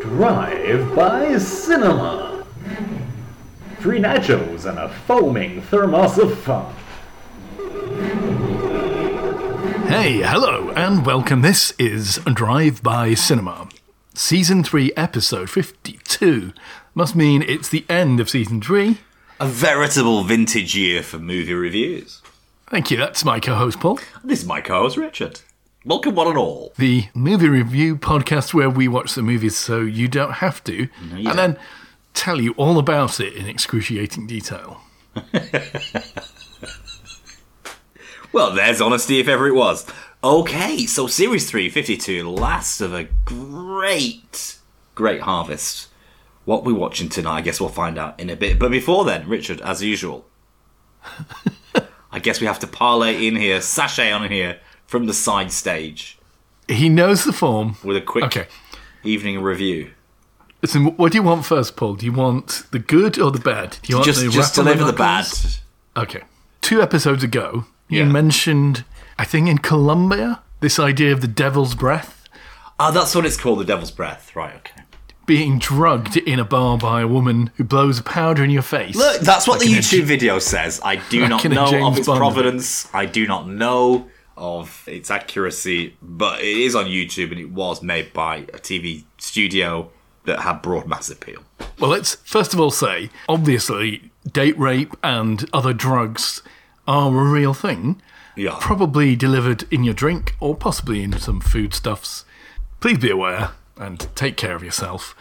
[0.00, 2.44] Drive by Cinema.
[3.78, 6.74] Free nachos and a foaming thermos of fun.
[9.86, 11.42] Hey, hello, and welcome.
[11.42, 13.68] This is Drive By Cinema,
[14.14, 16.54] Season 3, Episode 52.
[16.94, 18.98] Must mean it's the end of Season 3.
[19.40, 22.22] A veritable vintage year for movie reviews.
[22.70, 23.98] Thank you, that's my co host Paul.
[24.24, 25.40] This is my co-host Richard.
[25.86, 26.72] Welcome one and all.
[26.78, 31.28] The movie review podcast where we watch the movies so you don't have to, you
[31.28, 31.58] and then
[32.14, 34.80] tell you all about it in excruciating detail.
[38.32, 39.86] Well, there's honesty if ever it was.
[40.24, 44.58] Okay, so Series 352, last of a great,
[44.96, 45.86] great harvest.
[46.44, 48.58] What we're watching tonight, I guess we'll find out in a bit.
[48.58, 50.26] But before then, Richard, as usual,
[52.10, 54.58] I guess we have to parlay in here, sashay on in here
[54.94, 56.16] from the side stage
[56.68, 57.76] He knows the form.
[57.82, 58.46] with a quick Okay.
[59.02, 59.90] evening review.
[60.62, 61.94] Listen, what do you want first, Paul?
[61.96, 63.78] Do you want the good or the bad?
[63.82, 65.26] Do you want Just, the just deliver the bad.
[65.96, 66.22] Okay.
[66.60, 68.04] Two episodes ago, you Yeah.
[68.20, 68.84] mentioned,
[69.18, 72.28] I think in Colombia, this idea of the devil's breath
[72.78, 74.30] Ah, that's what it's called, the devil's breath.
[74.36, 74.82] Right, okay.
[75.26, 78.94] being drugged in a bar by a woman who blows powder in your face.
[78.94, 80.80] Look, that's what Like the YouTube J- video says.
[80.84, 82.18] I do Like not know James of its Bond.
[82.18, 82.88] providence.
[82.92, 84.06] I do not know
[84.36, 89.04] of its accuracy, but it is on YouTube and it was made by a TV
[89.18, 89.90] studio
[90.24, 91.42] that had broad mass appeal.
[91.78, 96.42] Well, let's first of all say, obviously, date rape and other drugs
[96.88, 98.00] are a real thing,
[98.36, 98.56] Yeah.
[98.60, 102.24] probably delivered in your drink or possibly in some foodstuffs.
[102.80, 105.14] Please be aware and take care of yourself.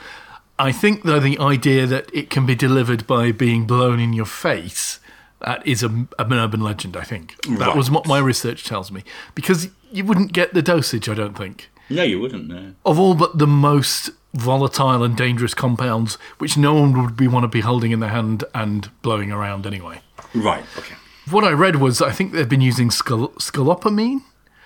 [0.60, 4.26] I think, though, the idea that it can be delivered by being blown in your
[4.28, 5.00] face,
[5.44, 7.36] that is a, an urban legend, I think.
[7.44, 7.76] That Right.
[7.78, 9.04] was what my research tells me.
[9.36, 12.74] Because you wouldn't get the dosage, I don't think no, you wouldn't know.
[12.86, 17.44] of all but the most volatile and dangerous compounds, which no one would be want
[17.44, 20.02] to be holding in their hand and blowing around anyway.
[20.34, 20.96] Right, okay.
[21.30, 24.22] What I read was I think they've been using scol- scalopamine.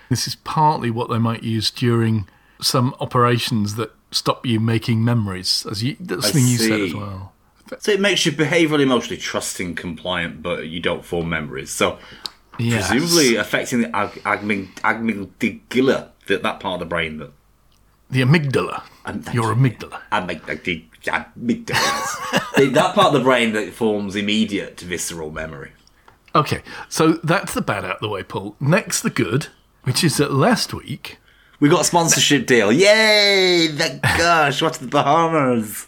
[0.08, 2.26] This is partly what they might use during
[2.62, 6.90] some operations that stop you making memories, as you, that's I something you said as
[6.92, 6.96] see.
[6.96, 7.32] well.
[7.80, 11.70] So it makes you behaviorally, emotionally trusting, compliant, but you don't form memories.
[11.70, 11.98] So
[12.58, 12.88] Yes.
[12.90, 17.30] presumably affecting the ag- amygdala, that, that part of the brain that
[18.10, 18.82] the amygdala.
[19.04, 20.00] Um, Your amygdala.
[20.10, 22.54] amygdala, amygdala.
[22.56, 25.72] The- that part of the brain that forms immediate visceral memory.
[26.34, 28.56] Okay, so that's the bad out of the way, Paul.
[28.60, 29.48] Next, the good,
[29.84, 31.18] which is that last week
[31.60, 32.70] We got a sponsorship deal.
[32.72, 33.68] Yay!
[33.72, 35.86] Thank gosh, what's the Bahamas?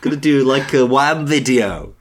[0.00, 1.92] Gonna do like a one video.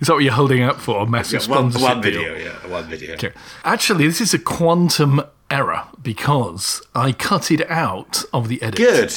[0.00, 1.02] is that what you're holding up for?
[1.02, 2.22] A massive one, sponsorship one deal?
[2.22, 3.14] video, yeah, one video.
[3.14, 3.32] Okay.
[3.64, 8.76] Actually, this is a quantum error because I cut it out of the edit.
[8.76, 9.14] Good.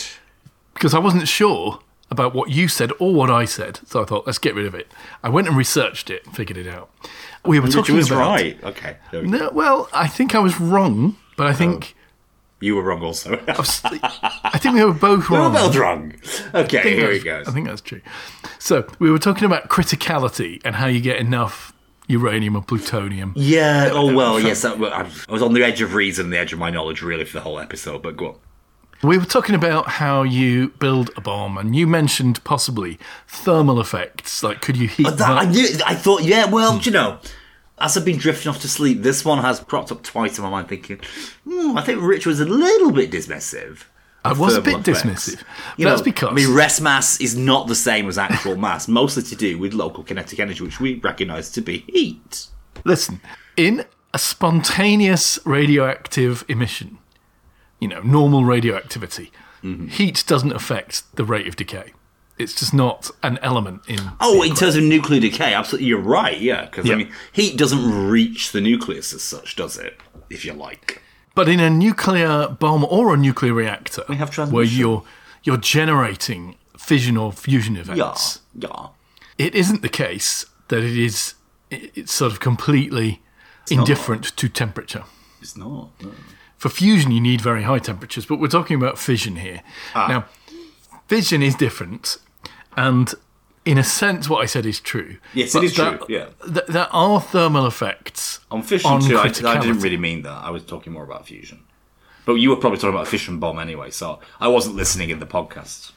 [0.74, 1.80] Because I wasn't sure
[2.10, 4.74] about what you said or what I said, so I thought, let's get rid of
[4.74, 4.92] it.
[5.22, 6.90] I went and researched it figured it out.
[7.46, 8.20] We were Which talking was about.
[8.22, 8.64] right.
[8.64, 8.98] Okay.
[9.14, 11.94] No, well, I think I was wrong, but I think.
[11.96, 11.99] Oh.
[12.62, 13.42] You were wrong also.
[13.48, 15.54] I think we were both we were wrong.
[15.54, 16.14] both wrong.
[16.54, 17.48] Okay, here he goes.
[17.48, 18.02] I think that's true.
[18.58, 21.74] So we were talking about criticality and how you get enough
[22.08, 23.34] uranium or plutonium.
[23.36, 24.74] Yeah, oh well, yes, I
[25.30, 27.60] was on the edge of reason, the edge of my knowledge really for the whole
[27.60, 28.36] episode, but go on.
[29.02, 33.00] We were talking about how you build a bomb, and you mentioned possibly
[33.30, 34.44] thermal effects.
[34.44, 35.66] Like, could you heat that, I knew.
[35.86, 36.46] I thought, yeah.
[36.46, 36.80] Well, hmm.
[36.80, 37.20] do you know,
[37.82, 40.50] as I've been drifting off to sleep, this one has cropped up twice in my
[40.50, 41.00] mind, thinking,
[41.46, 43.84] hmm, I think Rich was a little bit dismissive.
[44.26, 45.04] I was a bit effects.
[45.04, 45.44] dismissive.
[45.78, 48.88] You That's know, because I mean, rest mass is not the same as actual mass,
[48.88, 52.48] mostly to do with local kinetic energy, which we recognise to be heat.
[52.84, 53.22] Listen,
[53.56, 56.98] in a spontaneous radioactive emission,
[57.80, 59.88] you know, normal radioactivity, Mm-hmm.
[59.88, 61.92] heat doesn't affect the rate of decay.
[62.40, 64.00] It's just not an element in.
[64.22, 66.40] Oh, in terms of nuclear decay, absolutely, you're right.
[66.40, 66.96] Yeah, because Yeah.
[66.96, 70.00] I mean, heat doesn't reach the nucleus as such, does it?
[70.30, 71.02] If you like.
[71.36, 75.04] But in a nuclear bomb or a nuclear reactor, We have where you're
[75.44, 78.70] you're generating fission or fusion events, yeah.
[78.70, 78.88] yeah.
[79.38, 81.36] it isn't the case that it is
[81.70, 83.22] it's sort of completely
[83.70, 85.04] indifferent to temperature.
[85.42, 85.90] It's not.
[86.02, 86.12] no.
[86.58, 89.62] For fusion, you need very high temperatures, but we're talking about fission here.
[89.96, 90.08] Ah.
[90.08, 90.26] Now,
[91.08, 92.18] fission is different,
[92.88, 93.14] and
[93.66, 95.18] in a sense, what I said is true.
[95.34, 96.28] Yes, it is there- true, yeah.
[96.46, 100.44] th- there are thermal effects On fission on too, I, I didn't really mean that.
[100.44, 101.60] I was talking more about fusion.
[102.26, 105.20] But you were probably talking about a fission bomb anyway, so I wasn't listening in
[105.20, 105.92] the podcast.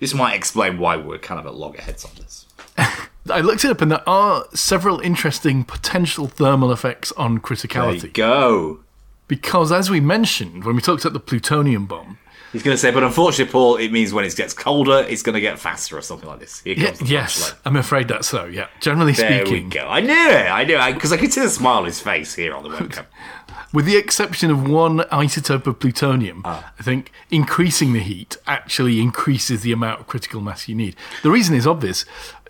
[0.00, 2.46] This might explain why we're kind of at loggerheads on this.
[3.30, 7.40] I looked it up, and there are several interesting potential thermal effects on There you
[7.40, 8.12] criticality.
[8.14, 8.80] go.
[9.26, 12.18] Because, as we mentioned when we talked about the plutonium bomb,
[12.52, 15.34] He's going to say, but unfortunately, Paul, it means when it gets colder, it's going
[15.34, 16.60] to get faster or something like this.
[16.60, 17.54] Here comes the yes.
[17.64, 18.46] I'm afraid that's so.
[18.46, 19.86] Yeah, generally There speaking, we go.
[19.86, 20.50] I knew it.
[20.50, 22.70] I knew it because I, could see the smile on his face here on the
[22.70, 23.04] webcam.
[23.74, 26.72] with the exception of one isotope of plutonium, Ah.
[26.78, 30.96] I think increasing the heat actually increases the amount of critical mass you need.
[31.22, 32.04] The reason is obvious.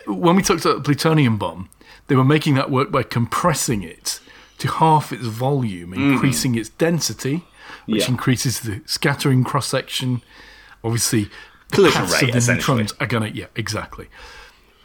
[0.06, 1.70] When we talked about the plutonium bomb,
[2.06, 4.20] they were making that work by compressing it
[4.58, 7.44] to half its volume, increasing its density,
[7.88, 8.10] which Mm-hmm.
[8.12, 8.14] Yeah.
[8.14, 10.22] increases the scattering cross section.
[10.84, 11.28] Obviously,
[11.72, 14.08] Collision rate, of the neutrons are going to yeah, exactly.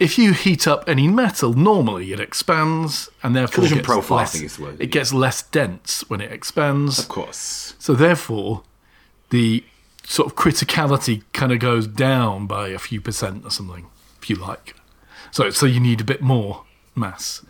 [0.00, 4.24] If you heat up any metal, normally it expands and therefore Collision gets profile, I
[4.24, 4.80] think is the word.
[4.80, 6.98] it gets less dense when it expands.
[6.98, 7.74] Of course.
[7.78, 8.62] So therefore,
[9.30, 9.62] the
[10.02, 13.86] sort of criticality kind of goes down by a few percent or something,
[14.20, 14.74] if you like.
[15.30, 16.64] So so you need a bit more
[16.96, 17.42] mass.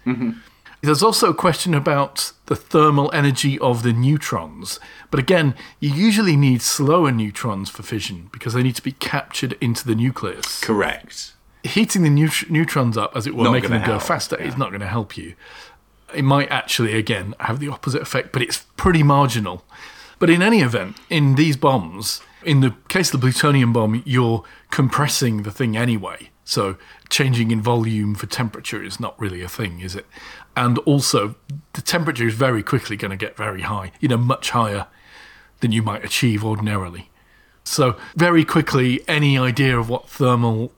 [0.85, 4.79] There's also a question about the thermal energy of the neutrons.
[5.11, 9.57] But again, you usually need slower neutrons for fission because they need to be captured
[9.61, 10.61] into the nucleus.
[10.61, 11.33] Correct.
[11.63, 14.59] Heating the neut- neutrons up, as it were, Not making them go help, faster, is
[14.59, 15.35] not going to help you.
[16.15, 19.65] It might actually, again, have the opposite effect, but it's pretty marginal.
[20.19, 24.45] But in any event, in these bombs, in the case of the plutonium bomb, you're
[24.71, 26.31] compressing the thing anyway.
[26.45, 26.77] So
[27.09, 30.07] changing in volume for temperature is not really a thing, is it?
[30.57, 31.35] And also,
[31.73, 34.87] the temperature is very quickly going to get very high, you know, much higher
[35.61, 37.11] than you might achieve ordinarily.
[37.65, 40.73] So, very quickly, any idea of what thermal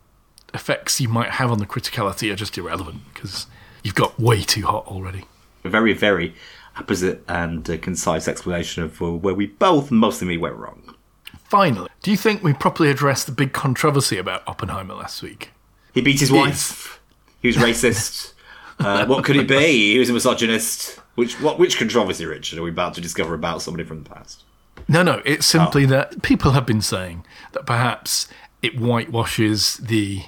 [0.55, 3.47] effects you might have on the criticality are just irrelevant because
[3.83, 5.25] you've got way too hot already.
[5.65, 6.35] A very, very
[6.77, 10.95] opposite and uh, concise explanation of uh, where we both, mostly me, went wrong.
[11.45, 15.51] Finally, do you think we properly addressed the big controversy about Oppenheimer last week?
[15.93, 17.01] He beat his wife.
[17.41, 18.33] He was racist.
[18.79, 19.93] Uh, what could it be?
[19.93, 21.01] He was a misogynist.
[21.15, 21.59] Which what?
[21.59, 24.43] Which controversy, Richard, are we about to discover about somebody from the past?
[24.89, 28.29] No, no, it's simply that people have been saying that perhaps
[28.63, 30.25] it whitewashes the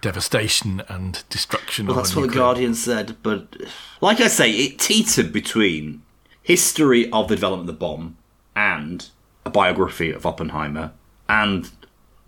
[0.00, 3.56] devastation and destruction Well, that's what the Guardian said, but
[4.00, 6.02] like I say, it teetered between
[6.42, 8.16] history of the development of the bomb
[8.56, 9.08] and
[9.44, 10.92] a biography of Oppenheimer
[11.28, 11.70] and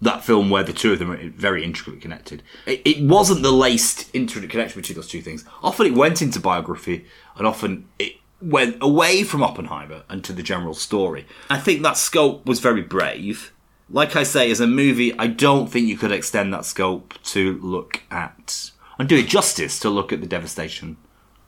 [0.05, 2.43] that film where the two of them are very intricately connected.
[2.67, 5.45] It, it wasn't the laced intricate connection between those two things.
[5.63, 7.07] Often it went into biography,
[7.37, 11.27] and often it went away from Oppenheimer and to the general story.
[11.49, 13.53] I think that scope was very brave.
[13.91, 17.59] Like I say, as a movie, I don't think you could extend that scope to
[17.63, 20.97] look at and do it justice to look at the devastation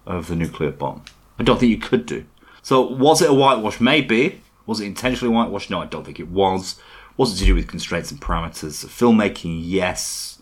[0.06, 1.04] of the nuclear bomb.
[1.38, 2.24] I don't think you could do.
[2.62, 3.80] So, was it a whitewash?
[3.80, 4.42] Maybe.
[4.66, 5.70] Was it intentionally whitewashed?
[5.70, 6.80] No, I don't think it was.
[7.16, 9.60] Was it to do with constraints and parameters filmmaking?
[9.62, 10.40] Yes.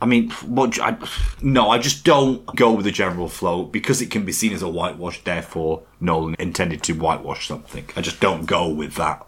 [0.00, 0.78] I mean, what?
[0.80, 0.98] I,
[1.40, 4.62] no, I just don't go with the general flow because it can be seen as
[4.62, 5.22] a whitewash.
[5.24, 7.88] Therefore, Nolan intended to whitewash something.
[7.96, 9.26] I just don't go with that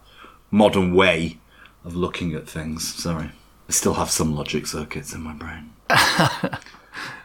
[0.51, 1.39] modern way
[1.85, 2.95] of looking at things.
[2.95, 3.31] Sorry,
[3.69, 5.73] I still have some logic circuits in my brain.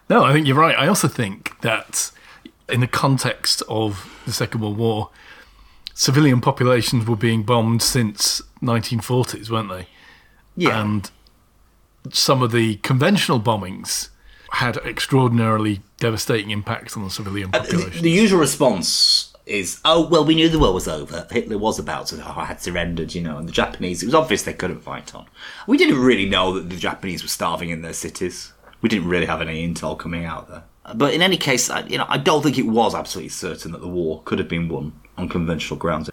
[0.09, 0.77] No, I think you're right.
[0.77, 2.11] I also think that
[2.69, 5.09] in the context of the Second World War,
[5.93, 9.87] civilian populations were being bombed since 1940s, weren't they?
[10.55, 11.09] Yeah, And
[12.11, 14.09] some of the conventional bombings
[14.51, 18.03] had extraordinarily devastating impacts on the civilian the, population.
[18.03, 21.27] the usual response is, "Oh, well, we knew the war was over.
[21.31, 24.43] Hitler was about to oh, had surrendered, you know." And the Japanese, it was obvious
[24.43, 25.25] they couldn't fight on.
[25.65, 28.53] We didn't really know that the Japanese were starving in their cities.
[28.81, 30.63] We didn't really have any intel coming out there.
[30.93, 33.81] But in any case, I, you know, I don't think it was absolutely certain that
[33.81, 36.09] the war could have been won on conventional grounds.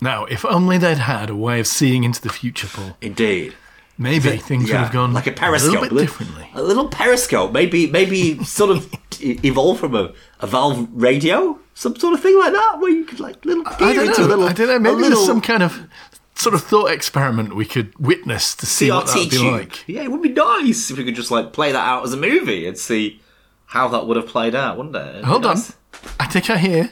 [0.00, 3.54] now, if only they'd had a way of seeing into the future, Paul, Indeed.
[3.98, 6.48] maybe things would have gone like a periscope, little bit differently.
[6.54, 12.14] A little periscope, maybe, maybe sort of evolve from a, a valve radio, some sort
[12.14, 14.26] of thing like that, where you could like little I don't into know.
[14.26, 14.44] a little.
[14.46, 14.78] I don't know.
[14.78, 15.86] Maybe little there's some kind of
[16.34, 19.52] sort of thought experiment we could witness to see what that'd be tube.
[19.52, 19.86] like.
[19.88, 22.16] Yeah, it would be nice if we could just like play that out as a
[22.16, 23.20] movie and see
[23.66, 25.06] how that would have played out, wouldn't it?
[25.16, 25.54] It'd Hold on.
[25.56, 25.76] nice.
[26.18, 26.90] I think I hear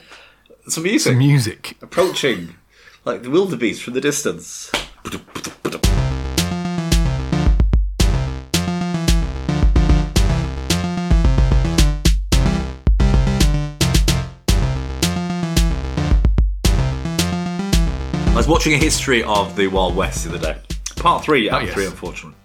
[0.69, 1.77] Some music music.
[1.81, 2.53] approaching,
[3.03, 4.69] like the wildebeest from the distance.
[18.27, 20.61] I was watching a history of the Wild West the other day.
[20.97, 21.73] Part three, oh, out of yes.
[21.73, 22.37] three, unfortunately.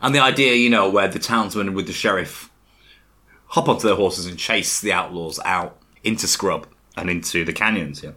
[0.00, 2.50] And the idea, you know, where the townsman with the sheriff
[3.48, 8.02] hop onto their horses and chase the outlaws out into scrub and into the canyons,
[8.02, 8.12] yeah.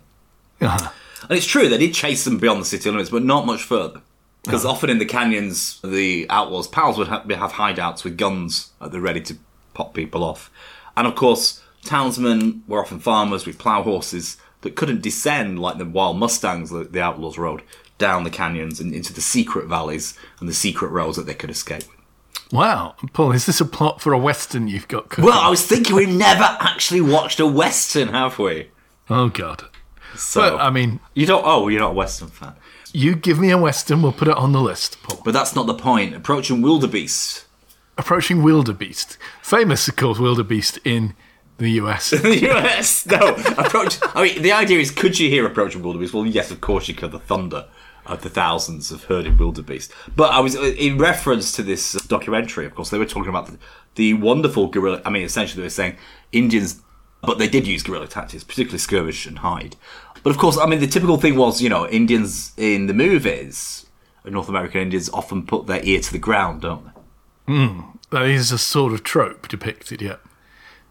[0.62, 0.92] Uh-huh.
[1.30, 4.02] And it's true, they did chase them beyond the city limits, but not much further.
[4.44, 8.92] Because often in the canyons, the outlaws' pals would have, have hideouts with guns at
[8.92, 9.36] the ready to
[9.74, 10.50] pop people off.
[10.96, 15.86] And of course, townsmen were often farmers with plough horses that couldn't descend like the
[15.86, 17.62] wild mustangs that the outlaws rode
[17.98, 21.50] down the canyons and into the secret valleys and the secret roads that they could
[21.50, 21.84] escape.
[22.52, 25.26] Wow, Paul, is this a plot for a western you've got cooking?
[25.26, 28.70] Well, I was thinking we've never actually watched a western, have we?
[29.10, 29.66] oh God.
[30.16, 31.44] So But I mean, you don't.
[31.46, 32.56] Oh, you're not a western fan.
[32.94, 35.22] you give me a western, we'll put it on the list, Paul.
[35.24, 36.16] But that's not the point.
[36.16, 37.46] Approaching wildebeest.
[38.00, 41.16] Approaching Wildebeest, famous, of course, Wildebeest in
[41.58, 42.10] the US.
[42.12, 43.08] the US.
[43.08, 43.98] No, approach.
[44.14, 46.14] I mean, the idea is, could you hear approaching wildebeest?
[46.14, 47.12] Well, yes, of course you could.
[47.12, 47.68] The thunder
[48.08, 49.92] of the thousands of herded wildebeest.
[50.16, 52.66] But I was in reference to this documentary.
[52.66, 53.58] Of course, they were talking about the,
[53.96, 55.02] the wonderful guerrilla.
[55.06, 55.98] I mean, essentially, they were saying
[56.32, 56.82] Indians,
[57.22, 59.76] but they did use guerrilla tactics, particularly skirmish and hide.
[60.24, 63.86] But of course, I mean, the typical thing was, you know, Indians in the movies,
[64.26, 66.92] North American Indians, often put their ear to the ground, don't they?
[67.54, 67.80] Hmm.
[68.12, 70.18] that is a sort of trope depicted, yeah.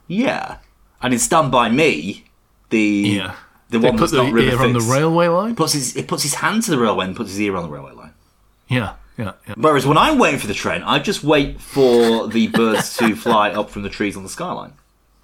[0.06, 0.58] Yeah.
[1.02, 2.24] And in Stand By Me,
[2.70, 3.34] the Yeah.
[3.70, 5.56] The They one put that's the not river ear on the fixed, railway line?
[5.56, 7.68] puts his it puts his hand to the railway and puts his ear on the
[7.68, 8.12] railway line.
[8.68, 9.54] Yeah, yeah, yeah.
[9.56, 13.50] Whereas when I'm waiting for the train, I just wait for the birds to fly
[13.50, 14.72] up from the trees on the skyline.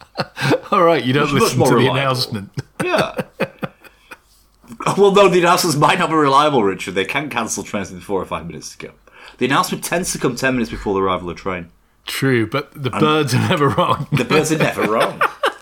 [0.70, 1.96] All right, you don't Much listen to the reliable.
[1.98, 2.50] announcement.
[2.84, 3.14] Yeah.
[4.96, 6.94] well, no, the announcements might not be reliable, Richard.
[6.94, 8.92] They can cancel trains within four or five minutes to go.
[9.38, 11.70] The announcement tends to come ten minutes before the arrival of the train.
[12.06, 14.08] True, but the birds are never wrong.
[14.12, 15.20] The birds are never wrong.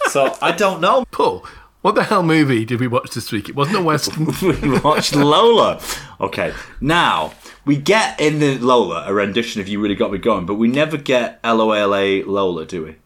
[0.08, 1.04] So I don't know.
[1.10, 1.44] Paul,
[1.82, 3.48] what the hell movie did we watch this week?
[3.48, 4.26] It wasn't a western.
[4.42, 5.80] we watched Lola.
[6.20, 7.32] Okay, now
[7.64, 10.68] we get in the Lola a rendition of "You Really Got Me Going," but we
[10.68, 12.96] never get "L-O-L-A Lola," do we?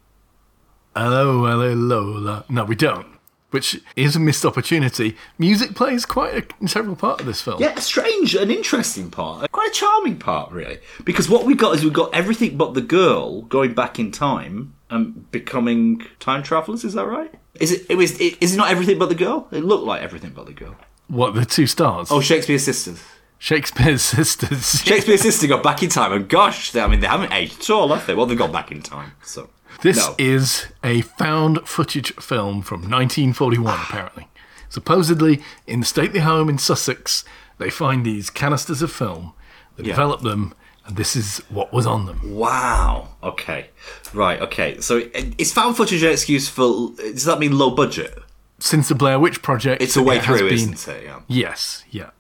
[0.96, 2.44] Hello, Lola.
[2.48, 3.06] No, we don't.
[3.50, 5.16] Which is a missed opportunity.
[5.38, 7.60] Music plays quite an integral part of this film.
[7.60, 10.78] Yeah, a strange, an interesting part, quite a charming part, really.
[11.04, 14.74] Because what we got is we got everything but the girl going back in time
[14.94, 16.84] and becoming time travelers.
[16.84, 17.32] Is that right?
[17.60, 17.86] Is it?
[17.88, 18.18] It was.
[18.18, 19.48] Is it not everything but the girl?
[19.52, 20.76] It looked like everything but the girl.
[21.08, 22.08] What, the two stars?
[22.10, 23.02] Oh, Shakespeare's sisters.
[23.38, 24.80] Shakespeare's sisters.
[24.80, 27.70] Shakespears Sister got back in time, and gosh, they, I mean, they haven't aged at
[27.70, 28.14] all, have they?
[28.14, 29.50] Well, they've gone back in time, so.
[29.82, 30.14] This No.
[30.16, 33.86] is a found footage film from 1941, ah.
[33.86, 34.28] apparently.
[34.70, 37.22] Supposedly, in the stately home in Sussex,
[37.58, 39.34] they find these canisters of film,
[39.76, 40.54] they develop them,
[40.86, 42.34] and this is what was on them.
[42.34, 43.08] Wow.
[43.22, 43.68] Okay.
[44.12, 44.40] Right.
[44.40, 44.80] Okay.
[44.80, 45.02] So
[45.38, 46.92] is found footage an excuse for?
[46.96, 48.18] Does that mean low budget?
[48.58, 51.04] Since the Blair Witch Project, It's a way it through, been- isn't it?
[51.04, 51.20] Yeah.
[51.26, 52.10] Yes, yeah.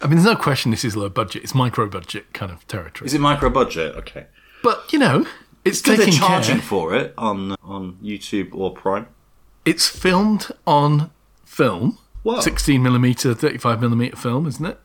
[0.00, 1.44] I mean, there's no question this is low budget.
[1.44, 3.06] It's micro budget kind of territory.
[3.06, 3.94] Is it micro budget?
[3.96, 4.26] Okay.
[4.62, 5.26] but you know,
[5.64, 6.64] it's Still, they're charging care.
[6.64, 9.06] for it on on YouTube or Prime.
[9.64, 11.10] It's filmed on
[11.44, 12.40] film, Wow.
[12.40, 14.80] 16 millimeter, 35 millimeter film, isn't it?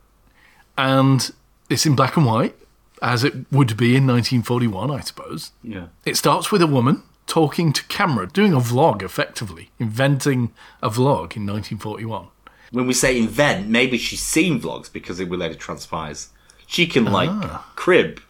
[0.76, 1.30] And
[1.68, 2.54] it's in black and white,
[3.02, 5.52] as it would be in 1941, I suppose.
[5.62, 5.86] Yeah.
[6.04, 10.52] It starts with a woman talking to camera, doing a vlog effectively, inventing
[10.82, 12.28] a vlog in 1941.
[12.72, 16.28] When we say invent, maybe she's seen vlogs because it will later transpires.
[16.66, 17.12] She can ah.
[17.12, 18.20] like crib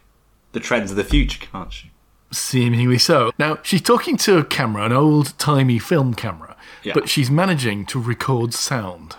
[0.52, 1.90] the trends of the future, can't she?
[2.30, 3.32] Seemingly so.
[3.38, 6.92] Now, she's talking to a camera, an old timey film camera, Yeah.
[6.94, 9.16] but she's managing to record sound.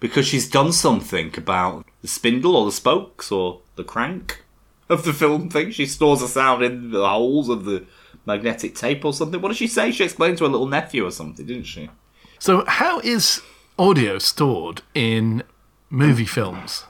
[0.00, 4.42] Because she's done something about the spindle or the spokes or the crank
[4.88, 5.70] of the film thing.
[5.70, 7.86] She stores a sound in the holes of the
[8.24, 9.40] magnetic tape or something.
[9.40, 9.90] What did she say?
[9.90, 11.90] She explained to her little nephew or something, didn't she?
[12.38, 13.42] So, how is
[13.78, 15.42] audio stored in
[15.90, 16.84] movie films?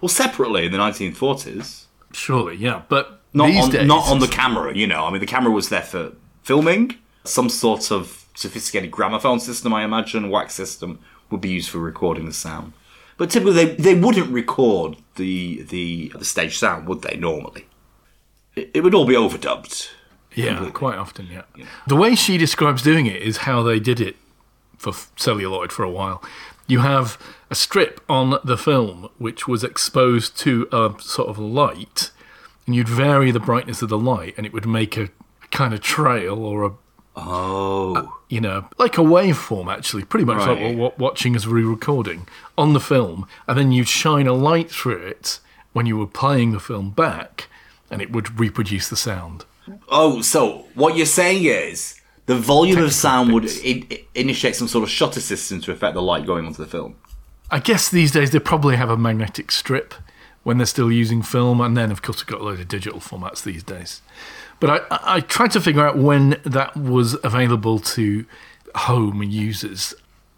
[0.00, 1.84] Well, separately in the 1940s.
[2.12, 2.82] Surely, yeah.
[2.88, 5.04] But Not on, days, not on the camera, you know.
[5.04, 6.96] I mean, the camera was there for filming.
[7.24, 10.98] Some sort of sophisticated gramophone system, I imagine, wax system,
[11.30, 12.72] would be used for recording the sound.
[13.16, 17.16] But typically, they, they wouldn't record the, the the stage sound, would they?
[17.16, 17.66] Normally,
[18.54, 19.90] it, it would all be overdubbed.
[20.34, 21.42] Yeah, quite often, yeah.
[21.86, 24.16] The way she describes doing it is how they did it
[24.78, 26.22] for celluloid for a while.
[26.66, 27.18] You have
[27.50, 32.12] a strip on the film which was exposed to a sort of light,
[32.66, 35.10] and you'd vary the brightness of the light, and it would make a
[35.50, 36.72] kind of trail or a
[37.14, 40.76] Oh, uh, you know, like a waveform actually, pretty much like Right.
[40.76, 42.26] what watching as re-recording
[42.56, 45.38] on the film, and then you'd shine a light through it
[45.74, 47.48] when you were playing the film back,
[47.90, 49.44] and it would reproduce the sound.
[49.90, 50.22] oh.
[50.22, 54.90] So what you're saying is the volume of sound would in, initiate some sort of
[54.90, 56.96] shutter system to affect the light going onto the film.
[57.50, 59.92] I guess these days they probably have a magnetic strip
[60.42, 63.00] when they're still using film, and then of course we've got a load of digital
[63.00, 64.00] formats these days.
[64.62, 68.24] But I, I, tried to figure out when that was available to
[68.76, 69.92] home users,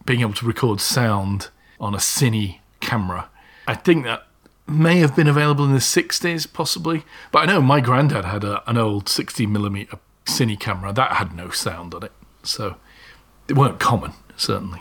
[0.06, 3.28] being able to record sound on a cine camera.
[3.68, 4.26] I think that
[4.66, 7.04] may have been available in the 60s, possibly.
[7.32, 11.36] But I know my granddad had a, an old 60 millimeter cine camera that had
[11.36, 12.12] no sound on it,
[12.42, 12.76] so
[13.46, 14.80] they weren't common, certainly.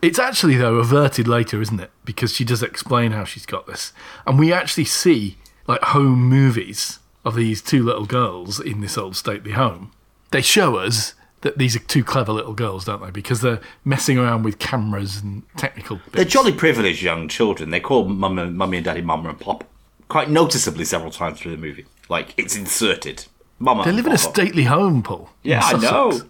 [0.00, 1.90] It's actually, though, averted later, isn't it?
[2.06, 3.92] Because she does explain how she's got this.
[4.26, 5.36] And we actually see,
[5.66, 9.92] like, home movies of these two little girls in this old stately home.
[10.30, 13.10] They show us that these are two clever little girls, don't they?
[13.10, 16.12] Because they're messing around with cameras and technical bits.
[16.12, 17.70] They're jolly privileged young children.
[17.70, 19.64] They call mum and, mummy and daddy mama and pop
[20.08, 21.86] quite noticeably several times through the movie.
[22.08, 23.26] Like, it's inserted.
[23.58, 25.30] Mama They live in a stately home, Paul.
[25.42, 26.20] Yeah, I know.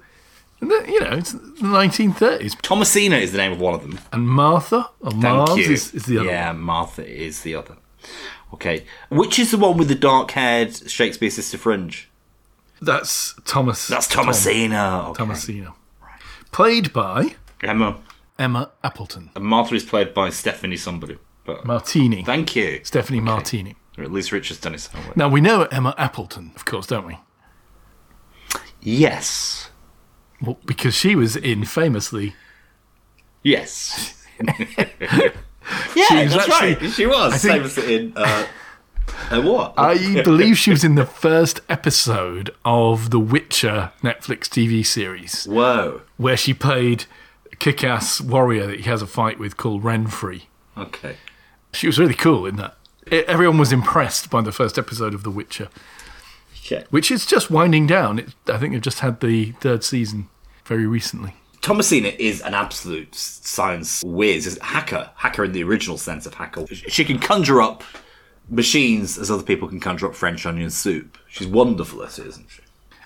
[0.61, 2.61] And you know, it's the 1930s.
[2.63, 3.99] Thomasina is the name of one of them.
[4.13, 5.73] And Martha, or Thank Mars, you.
[5.73, 6.61] is, is the other yeah, one.
[6.61, 7.77] Martha is the other.
[8.55, 8.85] Okay.
[9.11, 12.11] Which is the one with the dark haired Shakespears Sister fringe?
[12.81, 13.87] That's Thomas.
[13.87, 15.09] That's Tom- Thomasina.
[15.11, 15.19] Okay.
[15.19, 15.75] Thomasina.
[16.51, 18.01] Played by Emma.
[18.39, 19.31] Emma Appleton.
[19.35, 21.19] And Martha is played by Stephanie somebody.
[21.45, 22.23] But Martini.
[22.25, 22.81] thank you.
[22.85, 23.77] Stephanie Martini.
[23.99, 25.11] Or at least Richard's done his homework.
[25.11, 27.19] Oh, now, we know Emma Appleton, of course, don't we?
[28.81, 29.71] Yes.
[30.41, 32.35] Well, because she was in famously.
[33.43, 34.25] Yes.
[35.97, 36.93] yeah, that's actually- right.
[36.95, 37.33] She was.
[37.35, 38.47] I think- Same as in uh,
[39.31, 39.75] uh, what?
[39.77, 46.03] I believe she was in the first episode of the Witcher Netflix TV series, Whoa.
[46.17, 47.05] where she played
[47.53, 50.43] a kick ass warrior that he has a fight with called Renfri.
[50.77, 51.17] Okay.
[51.73, 52.77] She was really cool in that.
[53.11, 55.69] Everyone was impressed by the first episode of The Witcher,
[56.65, 56.85] Okay.
[56.91, 58.19] which is just winding down.
[58.21, 60.29] It, I think they've just had the third season
[60.65, 61.35] very recently.
[61.63, 66.67] Thomasina is an absolute science whiz, is hacker, hacker in the original sense of hacker.
[66.67, 67.83] She can conjure up
[68.49, 71.17] machines as other people can conjure up French onion soup.
[71.29, 72.63] She's wonderful at it, isn't she?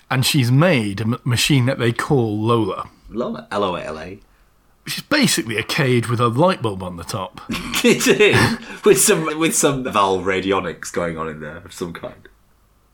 [0.09, 4.19] And she's made a m- machine that they call Lola, Lola, L O L A.
[4.85, 7.41] which is basically a cage with a light bulb on the top.
[7.83, 12.27] It is with some with some valve radionics going on in there of some kind.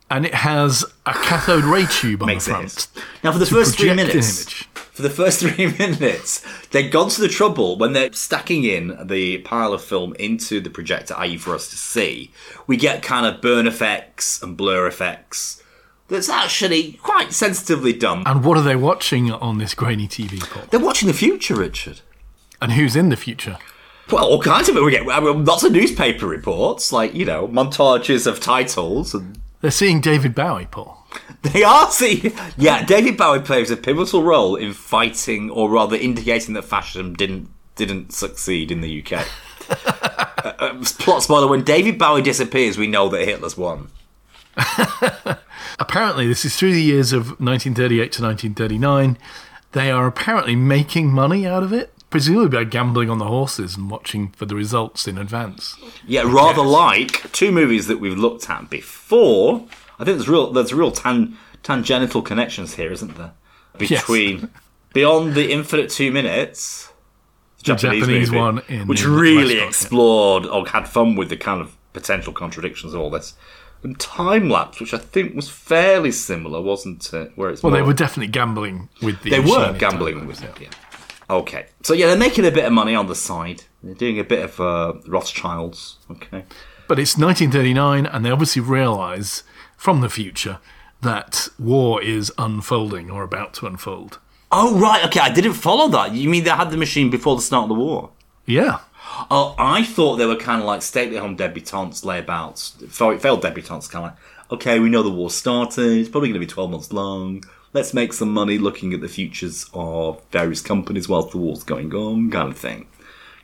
[0.09, 2.87] and it has a cathode ray tube on Makes the front.
[3.23, 4.65] Now, for the first three minutes.
[4.93, 9.39] For the first three minutes, they've gone to the trouble when they're stacking in the
[9.39, 12.31] pile of film into the projector, i.e., for us to see.
[12.67, 15.61] We get kind of burn effects and blur effects.
[16.09, 18.23] That's actually quite sensitively done.
[18.25, 20.63] And what are they watching on this grainy TV, Paul?
[20.69, 22.01] They're watching the future, Richard.
[22.61, 23.57] And who's in the future?
[24.11, 24.83] Well, all kinds of it.
[24.83, 29.39] We get I mean, lots of newspaper reports, like you know, montages of titles, and
[29.61, 31.02] They're seeing David Bowie, Paul.
[31.43, 32.33] They are seeing.
[32.57, 37.49] Yeah, David Bowie plays a pivotal role in fighting, or rather, indicating that fascism didn't
[37.75, 39.27] didn't succeed in the UK.
[40.45, 43.89] uh, uh, plot spoiler: When David Bowie disappears, we know that Hitler's won.
[45.79, 49.17] Apparently, this is through the years of 1938 to 1939.
[49.73, 53.89] They are apparently making money out of it, presumably by gambling on the horses and
[53.89, 55.75] watching for the results in advance.
[56.05, 59.67] Yeah, rather like two movies that we've looked at before.
[59.99, 63.33] I think there's real there's real tan, tangential connections here, isn't there?
[63.77, 64.49] Between
[64.93, 66.91] Beyond the Infinite Two Minutes,
[67.57, 71.75] The Japanese movie, one in which really explored or had fun with the kind of
[71.93, 73.35] potential contradictions of all this.
[73.83, 77.33] And Time Lapse, which I think was fairly similar, wasn't it?
[77.35, 79.31] Where it's Well, they were definitely gambling with the.
[79.31, 80.51] they were gambling with it.
[80.61, 80.69] Yeah.
[81.29, 83.63] Okay, so yeah, they're making a bit of money on the side.
[83.81, 85.97] They're doing a bit of uh, Rothschilds.
[86.11, 86.45] Okay.
[86.93, 89.41] But it's 1939, and they obviously realise
[89.75, 90.59] from the future
[91.01, 94.19] that war is unfolding or about to unfold.
[94.51, 96.11] Oh right, okay, I didn't follow that.
[96.11, 98.11] You mean they had the machine before the start of the war?
[98.45, 98.81] Yeah.
[99.31, 104.05] Oh, I thought they were kind of like stately home debutantes, layabouts, failed debutantes, kind
[104.05, 106.93] of like, okay, we know the war started, it's probably going to be 12 months
[106.93, 111.63] long, let's make some money looking at the futures of various companies whilst the war's
[111.63, 112.85] going on, kind of thing.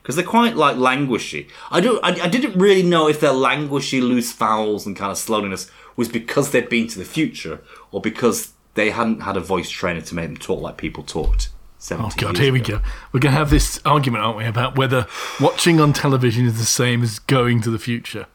[0.01, 1.49] Because they're quite like languishy.
[1.71, 2.03] I don't.
[2.03, 6.07] I, I didn't really know if their languishy, loose vowels and kind of slowness was
[6.07, 10.15] because they'd been to the future or because they hadn't had a voice trainer to
[10.15, 11.49] make them talk like people talked.
[11.79, 12.81] 70 Oh God, here we go.
[13.11, 15.07] We're going to have this argument, aren't we, about whether
[15.39, 18.27] watching on television is the same as going to the future.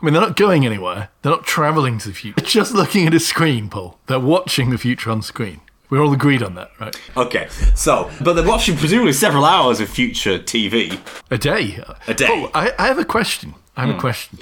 [0.00, 1.08] I mean, they're not going anywhere.
[1.22, 2.40] They're not travelling to the future.
[2.40, 3.98] They're just looking at a screen, Paul.
[4.06, 5.60] They're watching the future on screen.
[5.88, 6.96] We're all agreed on that, right?
[7.16, 10.98] Okay, so but they're watching presumably several hours of future TV.
[11.30, 11.82] A day.
[12.08, 12.26] A day.
[12.28, 13.54] Oh, I, I have a question.
[13.76, 14.00] I have a hmm.
[14.00, 14.38] question.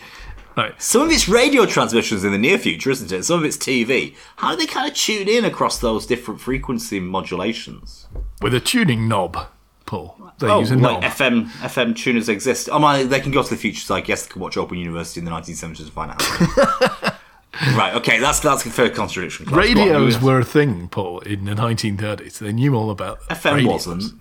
[0.56, 0.80] Right.
[0.80, 3.24] Some of it's radio transmissions in the near future, isn't it?
[3.24, 4.14] Some of it's TV.
[4.36, 8.06] How do they kind of tune in across those different frequency modulations?
[8.40, 9.48] With a tuning knob,
[9.84, 10.32] Paul.
[10.38, 11.12] They Oh, use a like knob.
[11.12, 12.68] FM FM tuners exist.
[12.70, 14.78] Oh my, they can go to the future, so I guess they can watch Open
[14.78, 17.14] University in the 1970s and find out.
[17.76, 17.94] right.
[17.94, 19.46] Okay, that's that's a fair contradiction.
[19.46, 19.58] Class.
[19.58, 22.38] Radios were a thing, Paul, in the 1930s.
[22.38, 23.86] They knew all about FM radios.
[23.86, 24.20] wasn't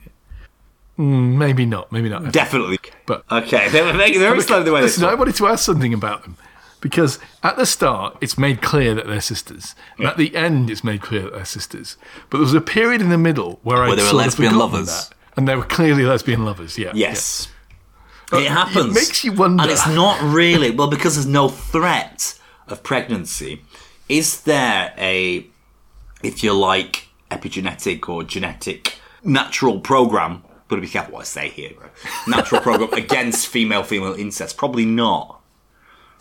[0.95, 1.91] Maybe not.
[1.91, 2.31] Maybe not.
[2.31, 2.77] definitely.
[3.05, 5.65] But Okay, they were making very slowly the way they Listen, I wanted to ask
[5.65, 6.37] something about them
[6.81, 10.83] because at the start it's made clear that they're sisters, and at the end it's
[10.83, 11.97] made clear that they're sisters.
[12.29, 14.87] But there was a period in the middle where I Where they were lesbian lovers.
[14.87, 15.15] that.
[15.35, 16.91] And they were clearly lesbian lovers, yeah.
[16.93, 17.47] Yes.
[18.31, 18.95] It uh, happens.
[18.95, 19.63] It makes you wonder.
[19.63, 23.61] And it's not really, well, because there's no threat of pregnancy,
[24.09, 25.45] is there a,
[26.23, 30.43] if you like, epigenetic or genetic natural program?
[30.67, 31.71] Got to be careful what I say here.
[31.79, 31.91] Right?
[32.27, 34.57] Natural program against female-female incest?
[34.57, 35.41] Probably not.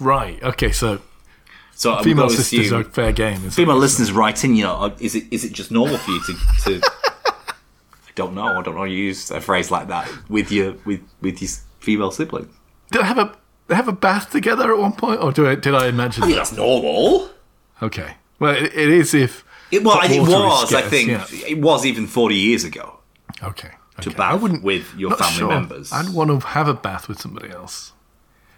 [0.01, 1.01] Right, okay, so
[1.75, 3.39] So female sisters assume- are fair game.
[3.51, 6.33] female listeners writing, you know, is it is it just normal for you to?
[6.65, 6.81] to
[8.09, 8.59] I don't know.
[8.59, 8.85] I don't know.
[8.85, 11.51] Use a phrase like that with your with with your
[11.81, 12.53] female siblings.
[12.91, 13.33] Did I have a
[13.69, 16.23] they have a bath together at one point, or do I, did I imagine?
[16.23, 16.45] I think that?
[16.45, 17.31] that's normal.
[17.83, 20.73] Okay, well, it, it is if It, well, it was.
[20.75, 21.27] I think yeah.
[21.47, 22.99] it was even forty years ago.
[23.43, 23.71] Okay,
[24.03, 24.17] To okay.
[24.17, 25.49] bath I wouldn't with your family sure.
[25.49, 25.93] members.
[25.93, 27.93] I'd want to have a bath with somebody else.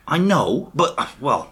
[0.06, 1.48] I know, but uh, well,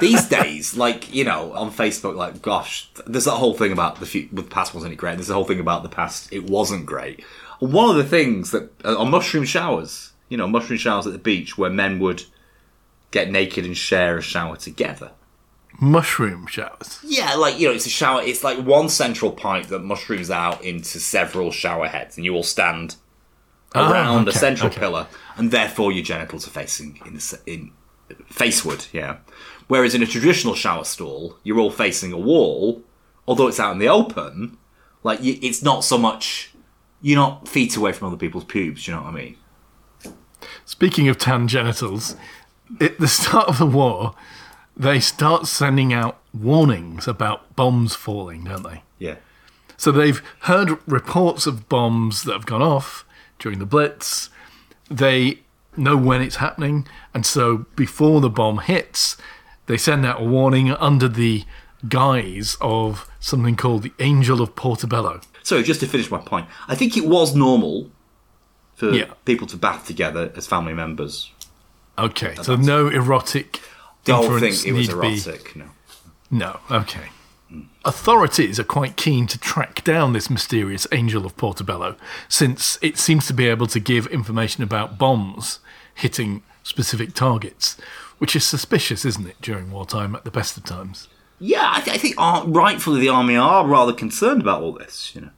[0.00, 4.06] these days, like you know, on Facebook, like gosh, there's that whole thing about the
[4.06, 5.16] fu- with the past wasn't it great?
[5.16, 7.22] There's a whole thing about the past it wasn't great.
[7.60, 11.18] One of the things that uh, on mushroom showers, you know, mushroom showers at the
[11.20, 12.24] beach where men would
[13.14, 15.12] get naked and share a shower together.
[15.80, 16.98] Mushroom showers.
[17.02, 18.20] Yeah, like you know, it's a shower.
[18.22, 22.42] It's like one central pipe that mushrooms out into several shower heads, and you all
[22.42, 22.96] stand
[23.74, 24.78] Ah, around a okay, central okay.
[24.80, 27.72] pillar, and therefore your genitals are facing in the in
[28.26, 28.86] faceward.
[28.92, 29.16] Yeah.
[29.66, 32.82] Whereas in a traditional shower stall, you're all facing a wall,
[33.26, 34.58] although it's out in the open.
[35.02, 36.52] Like you, it's not so much.
[37.00, 38.86] You're not feet away from other people's pubes.
[38.86, 39.36] You know what I mean?
[40.66, 42.16] Speaking of tan genitals,
[42.80, 44.14] at the start of the war,
[44.76, 48.82] they start sending out warnings about bombs falling, don't they?
[48.98, 49.16] Yeah.
[49.76, 53.04] So they've heard reports of bombs that have gone off
[53.38, 54.30] during the Blitz.
[54.90, 55.40] They
[55.76, 59.16] know when it's happening, and so before the bomb hits,
[59.66, 61.44] they send out a warning under the
[61.88, 65.20] guise of something called the Angel of Portobello.
[65.42, 67.90] So just to finish my point, I think it was normal
[68.76, 69.12] for Yeah.
[69.24, 71.30] people to bath together as family members.
[71.98, 73.60] Okay, so no erotic
[74.04, 75.56] Don't think it was need be- erotic.
[75.56, 75.66] No.
[76.30, 77.08] No, okay.
[77.84, 81.96] Authorities are quite keen to track down this mysterious Angel of Portobello,
[82.28, 85.60] since it seems to be able to give information about bombs
[85.94, 87.76] hitting specific targets,
[88.18, 91.08] which is suspicious, isn't it, during wartime at the best of times?
[91.38, 95.14] Yeah, I, th- I think uh, rightfully the army are rather concerned about all this.
[95.14, 95.30] You know,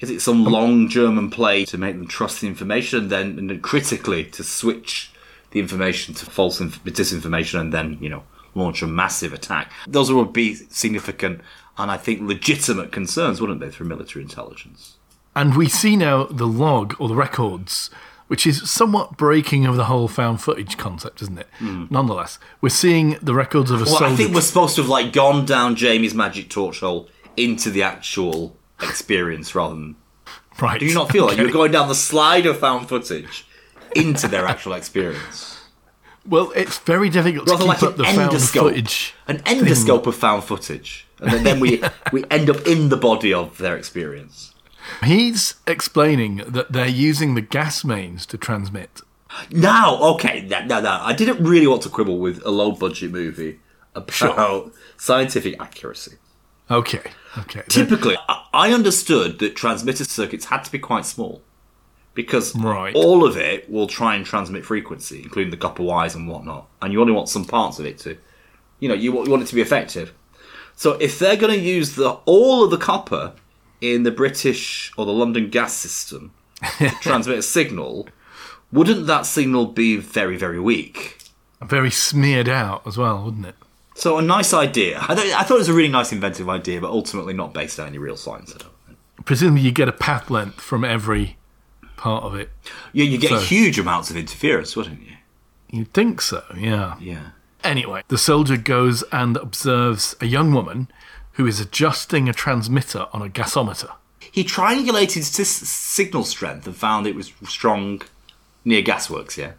[0.00, 3.50] is it some long German play to make them trust the information, and then and
[3.50, 5.12] then critically to switch
[5.56, 8.22] the information to false inf- disinformation, and then you know
[8.54, 9.72] launch a massive attack?
[9.86, 11.40] Those would be significant
[11.78, 14.96] and I think legitimate concerns, wouldn't they, for military intelligence?
[15.34, 17.90] And we see now the log or the records,
[18.28, 21.48] which is somewhat breaking of the whole found footage concept, isn't it?
[21.58, 21.86] Hmm.
[21.90, 23.84] Nonetheless, we're seeing the records of a.
[23.84, 24.14] Well, soldier.
[24.14, 27.82] I think we're supposed to have like gone down Jamie's magic torch hole into the
[27.82, 29.96] actual experience rather than
[30.60, 30.80] right.
[30.80, 33.45] Do you not feel like you're going down the slide of found footage
[33.96, 35.56] into their actual experience?
[36.28, 38.60] Well, it's very difficult Rather to like keep an up the found endoscope.
[38.60, 39.14] footage.
[39.28, 41.06] An endoscope of found footage.
[41.20, 41.82] And then, then we,
[42.12, 44.54] we end up in the body of their experience.
[45.04, 49.00] He's explaining that they're using the gas mains to transmit.
[49.50, 53.10] Now, okay, now, now, now, I didn't really want to quibble with a low budget
[53.10, 53.60] movie
[53.94, 56.16] about scientific accuracy.
[56.70, 57.02] Okay,
[57.38, 57.62] okay.
[57.68, 61.42] Typically, I understood that transmitter circuits had to be quite small
[62.16, 62.92] because Right.
[62.96, 66.92] all of it will try and transmit frequency, including the copper wires and whatnot, and
[66.92, 68.16] you only want some parts of it to,
[68.80, 70.12] you know, you want, you want it to be effective.
[70.74, 73.34] So if they're going to use the all of the copper
[73.80, 76.32] in the British or the London gas system
[76.78, 78.08] to transmit a signal,
[78.72, 81.18] wouldn't that signal be very very weak?
[81.64, 83.54] very smeared out as well, wouldn't it?
[83.94, 84.98] So a nice idea.
[85.08, 87.80] I, th- I thought it was a really nice inventive idea, but ultimately not based
[87.80, 88.54] on any real science.
[88.54, 88.98] I don't think.
[89.24, 91.38] Presumably, you get a path length from every
[91.96, 92.50] part of it.
[92.92, 95.12] Yeah, you get So- huge amounts of interference, wouldn't you?
[95.70, 96.94] You'd think so, yeah.
[97.00, 97.28] Yeah.
[97.64, 100.88] Anyway, the soldier goes and observes a young woman
[101.32, 103.90] who is adjusting a transmitter on a gasometer.
[104.30, 108.02] He triangulated signal strength and found it was strong
[108.64, 109.36] near gasworks.
[109.36, 109.52] Yeah.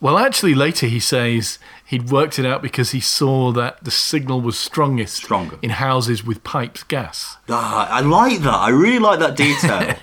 [0.00, 4.40] Well, actually, later he says he'd worked it out because he saw that the signal
[4.40, 5.58] was strongest Stronger.
[5.62, 7.36] in houses with piped gas.
[7.48, 8.54] Ah, I like that.
[8.54, 9.94] I really like that detail.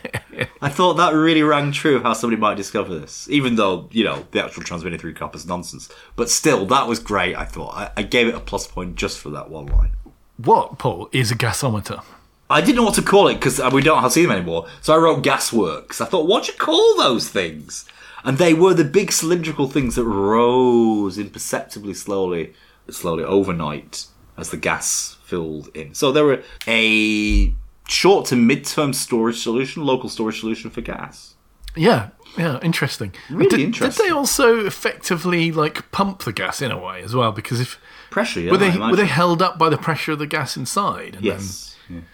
[0.62, 4.04] I thought that really rang true of how somebody might discover this, even though you
[4.04, 5.90] know the actual transmitting through copper is nonsense.
[6.16, 7.36] But still, that was great.
[7.36, 9.92] I thought I, I gave it a plus point just for that one line.
[10.38, 12.04] What, Paul, is a gasometer?
[12.50, 14.68] I didn't know what to call it because uh, we don't have see them anymore.
[14.82, 16.02] So I wrote gasworks.
[16.02, 17.86] I thought, what do you call those things?
[18.24, 22.54] And they were the big cylindrical things that rose imperceptibly slowly,
[22.90, 24.06] slowly overnight
[24.38, 25.94] as the gas filled in.
[25.94, 27.54] So there were a
[27.92, 31.36] short to mid-term storage solution, local storage solution for gas.
[31.76, 33.14] Yeah, yeah, interesting.
[33.30, 34.04] Really did, interesting.
[34.06, 37.32] Did they also effectively like pump the gas in a way as well?
[37.32, 38.52] Because if Pressure, yeah.
[38.52, 41.76] were they were they held up by the pressure of the gas inside, and Yes.
[41.90, 41.96] Yeah.
[41.98, 42.06] then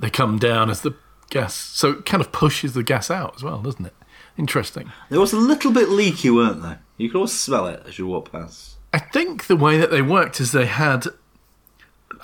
[0.00, 0.94] they come down as the
[1.30, 3.94] gas, so it kind of pushes the gas out as well, doesn't it?
[4.38, 4.90] Interesting.
[5.10, 6.76] They was a little bit leaky, weren't they?
[6.96, 8.76] You could always smell it as you walk past.
[8.92, 11.06] I think the way that they worked is they had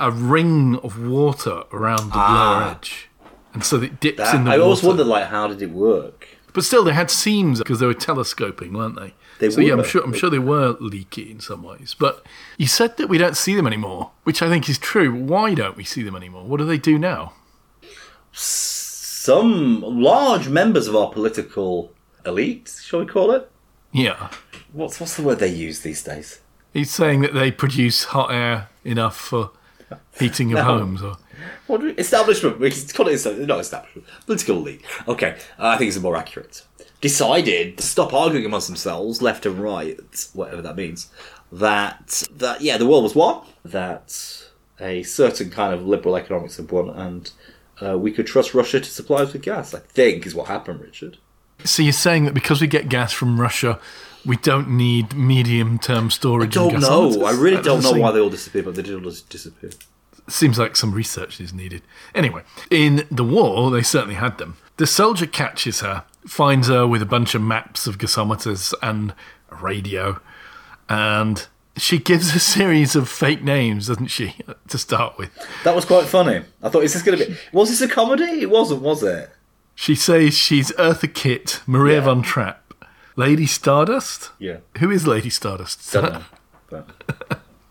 [0.01, 2.71] a ring of water around the lower Ah.
[2.73, 3.09] edge,
[3.55, 4.63] and so it dips in the I water.
[4.63, 6.27] always wondered, like, how did it work?
[6.53, 9.15] But still, they had seams because they were telescoping, weren't they?
[9.39, 11.95] They so yeah, I'm sure I'm sure they were leaky in some ways.
[11.99, 12.25] But
[12.59, 15.15] you said that we don't see them anymore, which I think is true.
[15.15, 16.45] Why don't we see them anymore?
[16.45, 17.33] What do they do now?
[18.33, 21.93] Some large members of our political
[22.27, 23.51] elite, shall we call it?
[23.93, 24.29] Yeah,
[24.73, 26.41] What's what's the word they use these days?
[26.73, 29.51] he's saying that they produce hot air enough for
[30.19, 30.65] heating of No.
[30.65, 31.03] homes.
[31.03, 31.17] Or
[31.67, 32.59] What establishment?
[32.61, 34.07] We call it not establishment.
[34.27, 34.83] Political elite.
[35.09, 36.63] Okay, uh, I think it's more accurate.
[37.01, 39.99] Decided to stop arguing amongst themselves, left and right,
[40.35, 41.09] whatever that means.
[41.51, 43.43] That that yeah, the world was one.
[43.65, 44.45] That
[44.79, 47.31] a certain kind of liberal economics had won, and
[47.81, 49.73] uh, we could trust Russia to supply us with gas.
[49.75, 51.17] I think is what happened, Richard.
[51.65, 53.81] so you're saying that because we get gas from Russia,
[54.25, 56.57] we don't need medium-term storage.
[56.57, 57.25] I don't know.
[57.25, 59.71] I really don't know why they all disappeared, but they did all dis- disappear.
[60.29, 61.83] seems like some research is needed.
[62.15, 64.57] Anyway, in the war, they certainly had them.
[64.77, 69.13] The soldier catches her, finds her with a bunch of maps of gasometers and
[69.51, 70.21] a radio,
[70.89, 74.37] and she gives a series of fake names, doesn't she,
[74.69, 75.31] to start with?
[75.65, 76.43] That was quite funny.
[76.63, 77.37] I thought, is this going to be?
[77.53, 78.41] Was this a comedy?
[78.43, 79.31] It wasn't, was it?
[79.75, 82.05] She says she's Eartha Kitt, Maria Yeah.
[82.05, 82.70] von Trapp,
[83.17, 84.31] Lady Stardust.
[84.39, 84.59] Yeah.
[84.79, 85.93] Who is Lady Stardust?
[85.93, 86.23] Don't know.
[86.69, 86.89] But-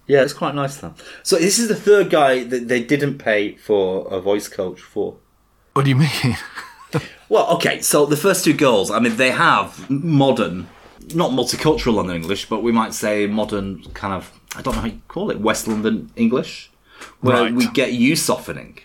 [0.08, 0.94] yeah, it's quite nice though.
[1.24, 5.18] So this is the third guy that they didn't pay for a voice coach for.
[5.74, 6.38] what do you mean?
[7.30, 10.68] Well, okay, so the first two girls, I mean, they have modern,
[11.14, 14.88] not multicultural London English, but we might say modern kind of, I don't know how
[14.88, 16.72] you call it, West London English,
[17.22, 17.54] where Right.
[17.54, 18.80] we get you softening.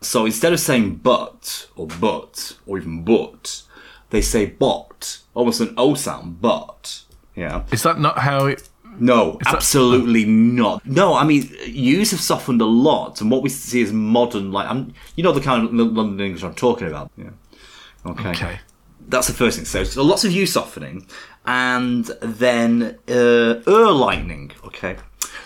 [0.00, 3.62] So instead of saying but, or but, or even but,
[4.10, 7.02] they say bot, almost an O sound, but.
[7.36, 7.64] Yeah.
[7.70, 8.68] is that not how it.
[8.98, 10.84] No, that- absolutely not.
[10.86, 14.68] No, I mean, U's have softened a lot, and what we see is modern, like,
[14.68, 17.10] I'm, you know, the kind of London English I'm talking about.
[17.16, 17.30] Yeah.
[18.06, 18.30] Okay.
[18.30, 18.58] Okay.
[19.08, 19.66] That's the first thing.
[19.66, 21.06] So, so lots of U softening,
[21.44, 24.52] and then uh, er lightning.
[24.64, 24.96] Okay.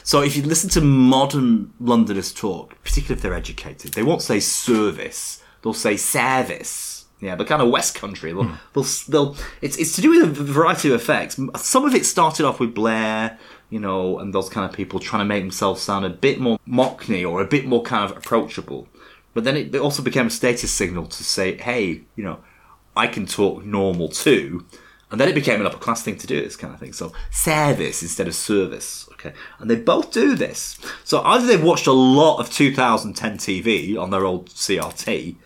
[0.03, 4.41] So if you listen to modern Londoners talk, particularly if they're educated, they won't say
[4.41, 5.43] service.
[5.63, 7.00] They'll say service.
[7.21, 8.33] Yeah, but kind of West Country.
[8.33, 9.13] They'll, they'll, hmm.
[9.13, 11.39] they'll, it's, it's to do with a variety of effects.
[11.57, 15.21] Some of it started off with Blair, you know, and those kind of people trying
[15.21, 18.89] to make themselves sound a bit more mockney or a bit more kind of approachable.
[19.35, 22.41] But then it, it also became a status signal to say, hey, you know,
[22.97, 24.67] I can talk normal too.
[25.11, 26.93] And then it became an upper class thing to do this kind of thing.
[26.93, 29.09] So service instead of service.
[29.15, 29.33] Okay.
[29.59, 30.79] And they both do this.
[31.05, 35.37] So either they've watched a lot of 2010 TV on their old CRT,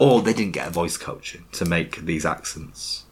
[0.00, 3.04] or they didn't get a voice coaching to make these accents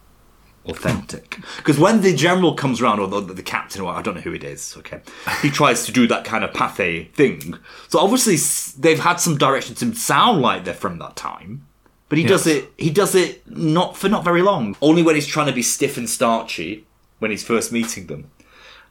[0.65, 1.39] authentic.
[1.59, 4.33] Because when the general comes around, or the, the captain, or I don't know who
[4.33, 5.03] it is, okay,
[5.43, 7.59] he tries to do that kind of Pathé thing.
[7.89, 8.37] So obviously
[8.81, 11.67] they've had some direction to sound like they're from that time.
[12.09, 12.73] But he does it.
[12.79, 14.77] He does it not for not very long.
[14.81, 16.87] Only when he's trying to be stiff and starchy
[17.19, 18.31] when he's first meeting them,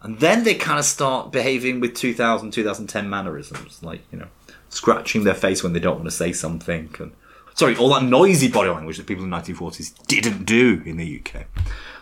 [0.04, 4.28] and then they kind of start behaving with 2000, 2010 mannerisms, like you know,
[4.70, 7.12] scratching their face when they don't want to say something, and
[7.58, 11.20] sorry, all that noisy body language that people in the 1940s didn't do in the
[11.20, 11.46] UK.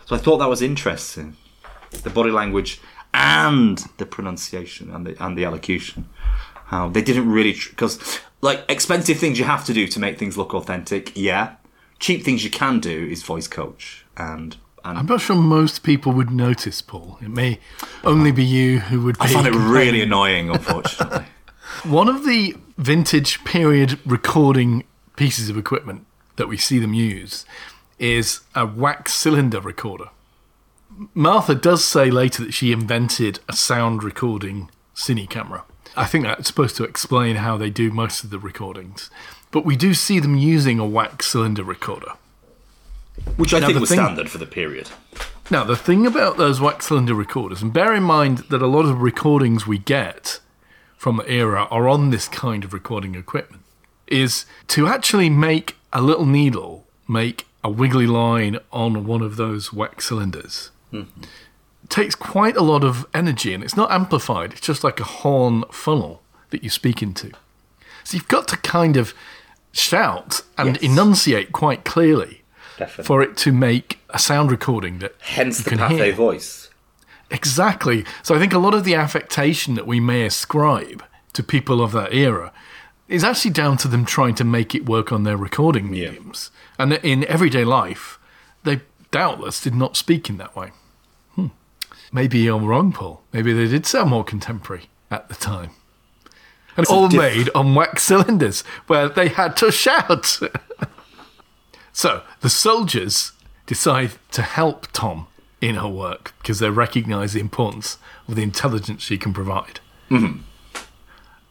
[0.04, 1.36] So I thought that was interesting,
[2.02, 2.80] the body language
[3.12, 6.08] and the pronunciation and the and the elocution,
[6.66, 10.36] how they didn't really because like expensive things you have to do to make things
[10.36, 11.56] look authentic, yeah.
[11.98, 16.12] Cheap things you can do is voice coach and and I'm not sure most people
[16.12, 17.18] would notice, Paul.
[17.20, 17.58] It may
[18.04, 19.18] only be you who would.
[19.18, 21.24] Be I find it really annoying, unfortunately.
[21.82, 24.84] One of the vintage period recording
[25.16, 27.44] pieces of equipment that we see them use
[27.98, 30.10] is a wax cylinder recorder.
[31.14, 35.64] Martha does say later that she invented a sound recording cine camera.
[35.96, 39.10] I think that's supposed to explain how they do most of the recordings.
[39.50, 42.12] But we do see them using a wax cylinder recorder.
[43.36, 44.90] Which I Now, think was thing- standard for the period.
[45.50, 48.84] Now, the thing about those wax cylinder recorders, and bear in mind that a lot
[48.84, 50.40] of recordings we get
[50.98, 53.62] from the era are on this kind of recording equipment,
[54.08, 59.72] is to actually make a little needle make a wiggly line on one of those
[59.72, 60.70] wax cylinders.
[60.92, 61.22] Mm-hmm.
[61.88, 65.64] takes quite a lot of energy and it's not amplified, it's just like a horn
[65.70, 67.30] funnel that you speak into.
[68.04, 69.14] So you've got to kind of
[69.72, 70.82] shout and Yes.
[70.92, 72.42] enunciate quite clearly.
[72.78, 73.04] Definitely.
[73.04, 76.12] for it to make a sound recording that Hence you the hear.
[76.12, 76.68] voice.
[77.30, 78.04] Exactly.
[78.22, 81.92] So I think a lot of the affectation that we may ascribe to people of
[81.92, 82.52] that era
[83.08, 86.10] is actually down to them trying to make it work on their recording Yeah.
[86.10, 86.50] mediums.
[86.78, 88.18] And in everyday life,
[88.64, 90.72] they doubtless did not speak in that way.
[91.34, 91.46] Hmm.
[92.12, 93.22] Maybe you're wrong, Paul.
[93.32, 95.70] Maybe they did sound more contemporary at the time.
[96.76, 100.38] And it's all diff- made on wax cylinders where they had to shout.
[101.92, 103.32] so the soldiers
[103.66, 105.26] decide to help Tom
[105.60, 107.96] in her work because they recognize the importance
[108.28, 109.80] of the intelligence she can provide.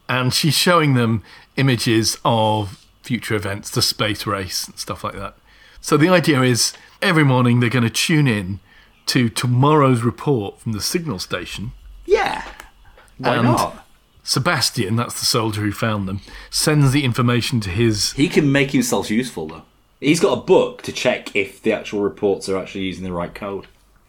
[0.08, 1.22] And she's showing them
[1.56, 5.36] images of future events, the space race, and stuff like that.
[5.80, 8.60] So the idea is every morning they're going to tune in
[9.06, 11.72] to tomorrow's report from the signal station.
[12.04, 12.44] Yeah.
[13.18, 13.82] Why And- not?
[14.22, 18.10] Sebastian, that's the soldier who found them, sends the information to his.
[18.14, 19.62] He can make himself useful though.
[20.00, 23.32] He's got a book to check if the actual reports are actually using the right
[23.32, 23.68] code,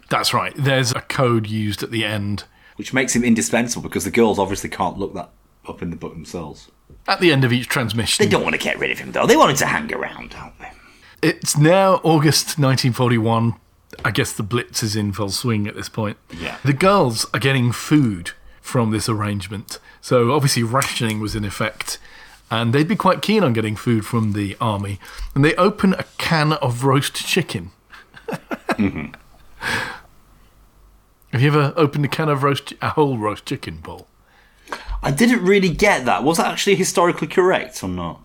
[0.09, 0.53] That's right.
[0.57, 2.45] There's a code used at the end.
[2.77, 5.29] which makes him indispensable because the girls obviously can't look that
[5.69, 6.69] up in the book themselves.
[7.07, 8.23] At the end of each transmission.
[8.23, 9.25] They don't want to get rid of him though.
[9.25, 10.71] They want him to hang around, don't they?
[11.21, 13.55] It's now August 1941.
[14.03, 16.17] I guess the Blitz is in full swing at this point.
[16.39, 16.57] Yeah.
[16.63, 19.79] The girls are getting food from this arrangement.
[20.01, 21.97] So obviously rationing was in effect.
[22.49, 24.99] And they'd be quite keen on getting food from the army.
[25.35, 27.71] And they open a can of roast chicken.
[28.27, 29.13] Mm-hmm.
[31.31, 34.07] Have you ever opened a can of roast, a whole roast chicken, Paul?
[35.03, 36.23] I didn't really get that.
[36.23, 38.21] Was that actually historically correct or not?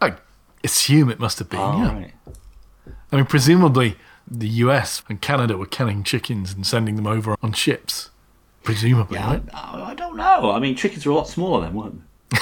[0.00, 0.14] I
[0.62, 1.92] assume it must have been, Oh, yeah.
[1.94, 2.14] right.
[3.12, 7.52] I mean, presumably the US and Canada were canning chickens and sending them over on
[7.52, 8.10] ships.
[8.62, 9.42] Presumably, Yeah, right?
[9.52, 10.50] I, I don't know.
[10.50, 12.38] I mean, chickens were a lot smaller then, weren't they?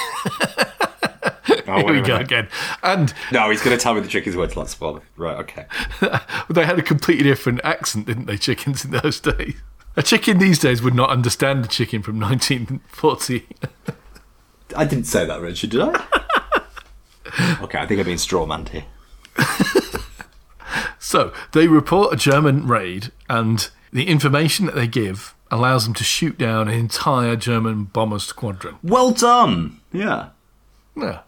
[1.67, 2.47] oh, Here we go again.
[2.81, 5.01] And No, he's going to tell me the chickens weren't a lot smaller.
[5.17, 5.65] Right, okay.
[6.49, 9.55] they had a completely different accent, didn't they, chickens in those days?
[9.95, 13.45] A chicken these days would not understand a chicken from 1940.
[14.75, 15.89] I didn't say that, Richard, did I?
[17.61, 18.85] okay, I think I'm being strawmanned here.
[21.13, 26.03] So they report a German raid, and the information that they give allows them to
[26.03, 28.77] shoot down an entire German bomber squadron.
[28.81, 29.79] Well done.
[29.91, 30.29] Yeah.
[30.95, 31.19] Yeah.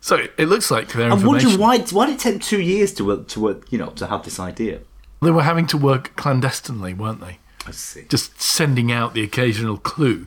[0.00, 1.60] So it looks like their I'm information.
[1.60, 4.40] wondering why why did it take two years to to you know to have this
[4.40, 4.80] idea.
[5.22, 7.38] They were having to work clandestinely, weren't they?
[7.66, 8.06] I see.
[8.08, 10.26] Just sending out the occasional clue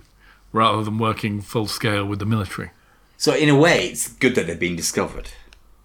[0.51, 2.71] rather than working full scale with the military.
[3.17, 5.29] So in a way, it's good that they've been discovered.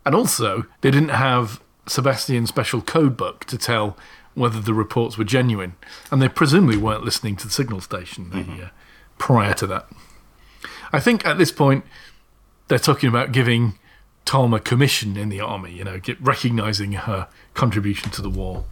[0.05, 3.97] And also, they didn't have Sebastian's special code book to tell
[4.35, 5.75] whether the reports were genuine.
[6.11, 8.69] And they presumably weren't listening to the signal station the, uh,
[9.19, 9.89] prior to that.
[10.93, 11.85] I think at this point,
[12.69, 13.79] they're talking about giving
[14.25, 18.65] Tom a commission in the army, you know, get, recognizing her contribution to the war.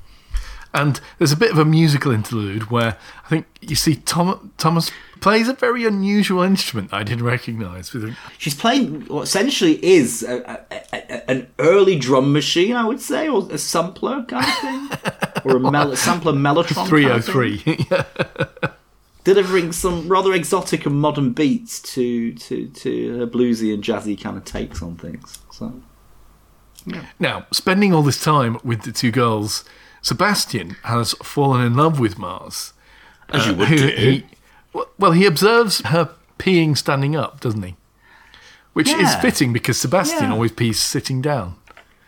[0.72, 4.90] And there's a bit of a musical interlude where I think you see Tom, Thomas
[5.20, 7.94] plays a very unusual instrument I didn't recognize.
[8.38, 13.28] She's playing what essentially is a, a, a, an early drum machine, I would say,
[13.28, 16.88] or a sampler kind of thing, or a mel- sampler mellotron.
[16.88, 17.58] kind of thing.
[17.58, 18.70] 303.
[19.24, 24.36] delivering some rather exotic and modern beats to to to her bluesy and jazzy kind
[24.36, 25.38] of takes on things.
[25.52, 25.72] So
[27.18, 29.64] Now, spending all this time with the two girls,
[30.02, 32.72] Sebastian has fallen in love with Mars.
[33.28, 33.86] as you uh, would Who do.
[33.88, 34.24] he,
[34.98, 37.76] well, he observes her peeing standing up, doesn't he?
[38.72, 40.32] Which is fitting because Sebastian Yeah.
[40.32, 41.56] always pees sitting down.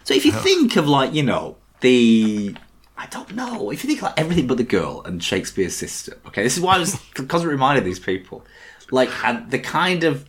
[0.05, 2.57] So if you think of like you know the
[2.97, 6.19] I don't know if you think like everything but the girl and Shakespears Sister.
[6.27, 8.45] Okay, this is why I was because it reminded these people
[8.91, 10.29] like and the kind of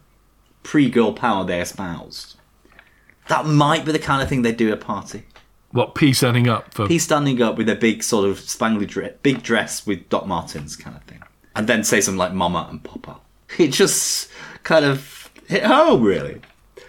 [0.63, 2.35] pre-girl power they espoused.
[3.29, 5.23] That might be the kind of thing they do at a party.
[5.73, 6.87] What, pee standing up for.
[6.87, 10.75] He's standing up with a big sort of spangly dress, big dress with Doc Martens
[10.77, 11.21] kind of thing,
[11.55, 13.17] and then say something like "Mama" and "Papa."
[13.57, 14.29] It just
[14.63, 16.39] kind of hit home, really.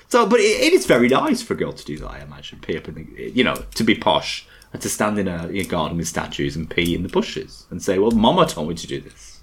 [0.08, 2.08] So, but it, it is very nice for a girl to do that.
[2.10, 5.28] I imagine pee up in the, you know, to be posh and to stand in
[5.28, 8.68] a, a garden with statues and pee in the bushes and say, "Well, Mama told
[8.68, 9.40] me to do this."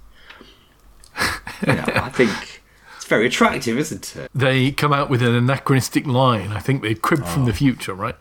[1.67, 2.61] you know, I think
[2.95, 4.31] it's very attractive, isn't it?
[4.33, 6.51] They come out with an anachronistic line.
[6.51, 7.45] I think they cribbed from Oh.
[7.45, 8.15] the future, right?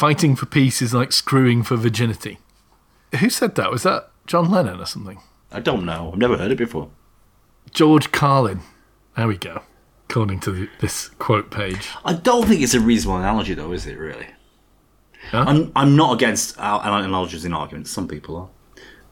[0.00, 2.38] Fighting for peace is like screwing for virginity.
[3.18, 3.70] Who said that?
[3.70, 5.20] Was that John Lennon or something?
[5.52, 6.08] I don't know.
[6.10, 6.88] I've never heard it before.
[7.70, 8.60] George Carlin.
[9.14, 9.60] There we go.
[10.08, 11.90] According to the, this quote page.
[12.02, 13.98] I don't think it's a reasonable analogy, though, is it?
[13.98, 14.28] Really?
[15.32, 15.44] Huh?
[15.46, 17.90] I'm I'm not against analogies in arguments.
[17.90, 18.48] Some people are,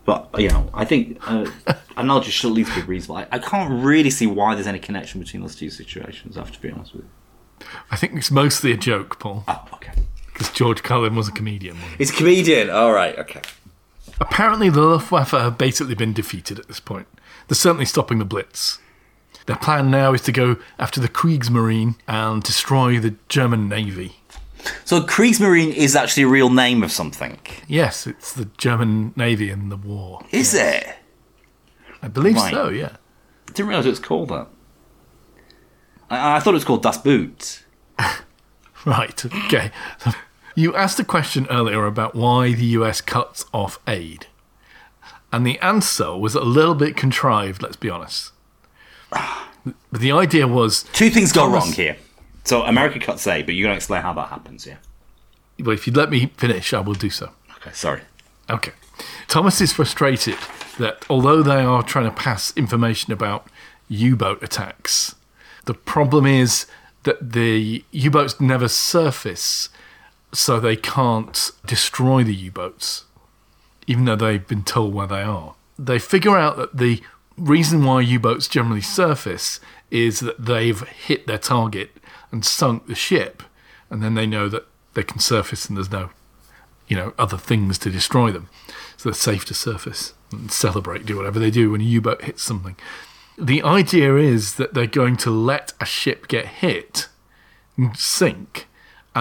[0.06, 1.50] but you know, I think uh,
[1.98, 3.16] analogies should at least be reasonable.
[3.16, 6.38] I, I can't really see why there's any connection between those two situations.
[6.38, 7.66] I have to be honest with you.
[7.90, 9.44] I think it's mostly a joke, Paul.
[9.46, 9.92] Oh, okay.
[10.38, 11.76] Because George Carlin was a comedian.
[11.98, 12.70] He's a comedian.
[12.70, 13.18] All right.
[13.18, 13.40] Okay.
[14.20, 17.08] Apparently, the Luftwaffe have basically been defeated at this point.
[17.48, 18.78] They're certainly stopping the Blitz.
[19.46, 24.16] Their plan now is to go after the Kriegsmarine and destroy the German Navy.
[24.84, 27.38] So Kriegsmarine is actually a real name of something.
[27.66, 30.20] Yes, it's the German Navy in the war.
[30.30, 30.86] Is it?
[32.02, 32.52] I believe Right.
[32.52, 32.96] so, yeah.
[33.48, 34.46] I didn't realise it was called that.
[36.10, 37.64] I, I thought it was called Das Boot.
[38.84, 39.72] Right, okay.
[40.58, 44.26] You asked a question earlier about why the US cuts off aid.
[45.32, 48.32] And the answer was a little bit contrived, let's be honest.
[49.12, 51.96] But the idea was Two things go Thomas- wrong here.
[52.42, 54.78] So America cuts aid, but you're going to explain how that happens, yeah?
[55.60, 57.30] well, if you'd let me finish, I will do so.
[57.58, 58.00] Okay, sorry.
[58.50, 58.72] Okay.
[59.28, 60.38] Thomas is frustrated
[60.80, 63.46] that although they are trying to pass information about
[63.88, 65.14] U boat attacks,
[65.66, 66.66] the problem is
[67.04, 69.68] that the U boats never surface,
[70.32, 73.04] so they can't destroy the U boats,
[73.86, 75.54] even though they've been told where they are.
[75.78, 77.02] They figure out that the
[77.36, 79.60] reason why U boats generally surface
[79.90, 81.96] is that they've hit their target
[82.30, 83.42] and sunk the ship,
[83.90, 86.10] and then they know that they can surface and there's no
[86.88, 88.48] you know, other things to destroy them.
[88.96, 92.22] So they're safe to surface and celebrate, do whatever they do when a U boat
[92.22, 92.76] hits something.
[93.38, 97.08] The idea is that they're going to let a ship get hit
[97.76, 98.66] and sink,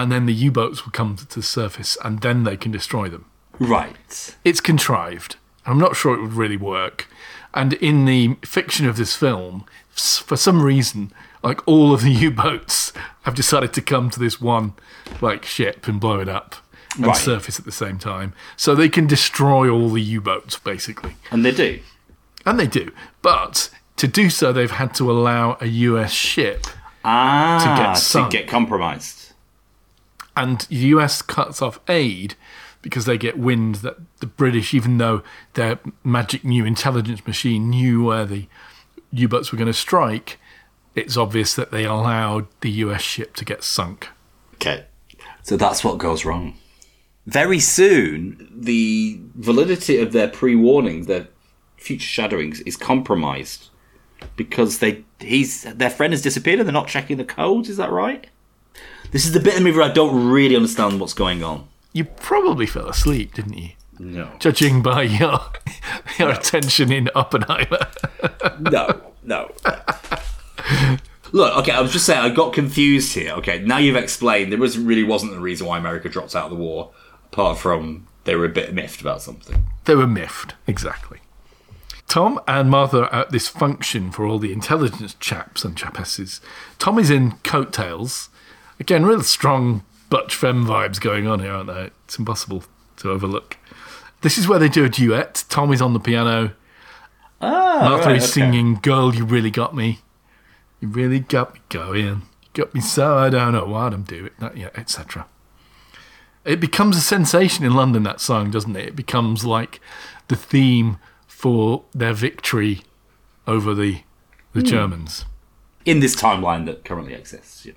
[0.02, 3.08] and then the U boats will come to the surface and then they can destroy
[3.08, 3.24] them.
[3.58, 4.36] Right.
[4.44, 5.36] It's contrived.
[5.66, 7.08] I'm not sure it would really work.
[7.54, 12.30] And in the fiction of this film, for some reason, like all of the U
[12.30, 12.92] boats
[13.22, 14.74] have decided to come to this one
[15.20, 16.56] like ship and blow it up
[16.96, 17.16] and Right.
[17.16, 21.44] surface at the same time, so they can destroy all the U boats basically, And
[21.44, 21.80] they do.
[22.46, 22.90] and they do.
[23.22, 26.12] But to do so, they've had to allow a U.S.
[26.12, 26.66] ship,
[27.04, 29.17] Ah, get to get compromised.
[30.38, 31.20] And the U.S.
[31.20, 32.34] cuts off aid
[32.80, 35.22] because they get wind that the British, even though
[35.54, 38.46] their magic new intelligence machine knew where the
[39.10, 40.38] U-boats were going to strike,
[40.94, 43.02] it's obvious that they allowed the U.S.
[43.02, 44.08] ship to get sunk.
[44.54, 44.86] Okay.
[45.42, 46.54] So that's what goes wrong.
[47.26, 51.28] Very soon, the validity of their pre-warnings, their
[51.76, 53.68] future shadowings, is compromised
[54.36, 57.68] because they he's their friend has disappeared and they're not checking the codes.
[57.68, 58.28] Is that right?
[59.10, 61.66] This is the bit of the movie where I don't really understand what's going on.
[61.92, 63.70] You probably fell asleep, didn't you?
[63.98, 64.30] No.
[64.38, 65.40] Judging by your
[66.18, 67.86] your attention in Oppenheimer.
[68.60, 69.00] No.
[69.22, 69.52] No.
[71.32, 73.32] Look, okay, I was just saying I got confused here.
[73.34, 76.50] Okay, now you've explained there was really wasn't a reason why America dropped out of
[76.50, 76.90] the war,
[77.26, 79.66] apart from they were a bit miffed about something.
[79.84, 81.18] They were miffed, exactly.
[82.08, 86.40] Tom and Martha are at this function for all the intelligence chaps and chapesses.
[86.78, 88.30] Tom is in coattails.
[88.80, 91.90] Again, real strong Butch Femme vibes going on here, aren't they?
[92.04, 92.64] It's impossible
[92.98, 93.56] to overlook.
[94.22, 95.44] This is where they do a duet.
[95.48, 96.52] Tommy's on the piano.
[97.40, 98.32] Ah, Martha right, is okay.
[98.32, 100.00] singing Girl, You Really Got Me.
[100.80, 102.04] You really got me going.
[102.04, 104.30] You got me so I don't know what I'm doing.
[104.40, 105.26] Not yet, etc.
[106.44, 108.88] It becomes a sensation in London, that song, doesn't it?
[108.88, 109.80] It becomes like
[110.28, 112.82] the theme for their victory
[113.46, 114.02] over the,
[114.52, 115.24] the Germans.
[115.84, 117.64] in this timeline that currently exists.
[117.66, 117.72] Yeah.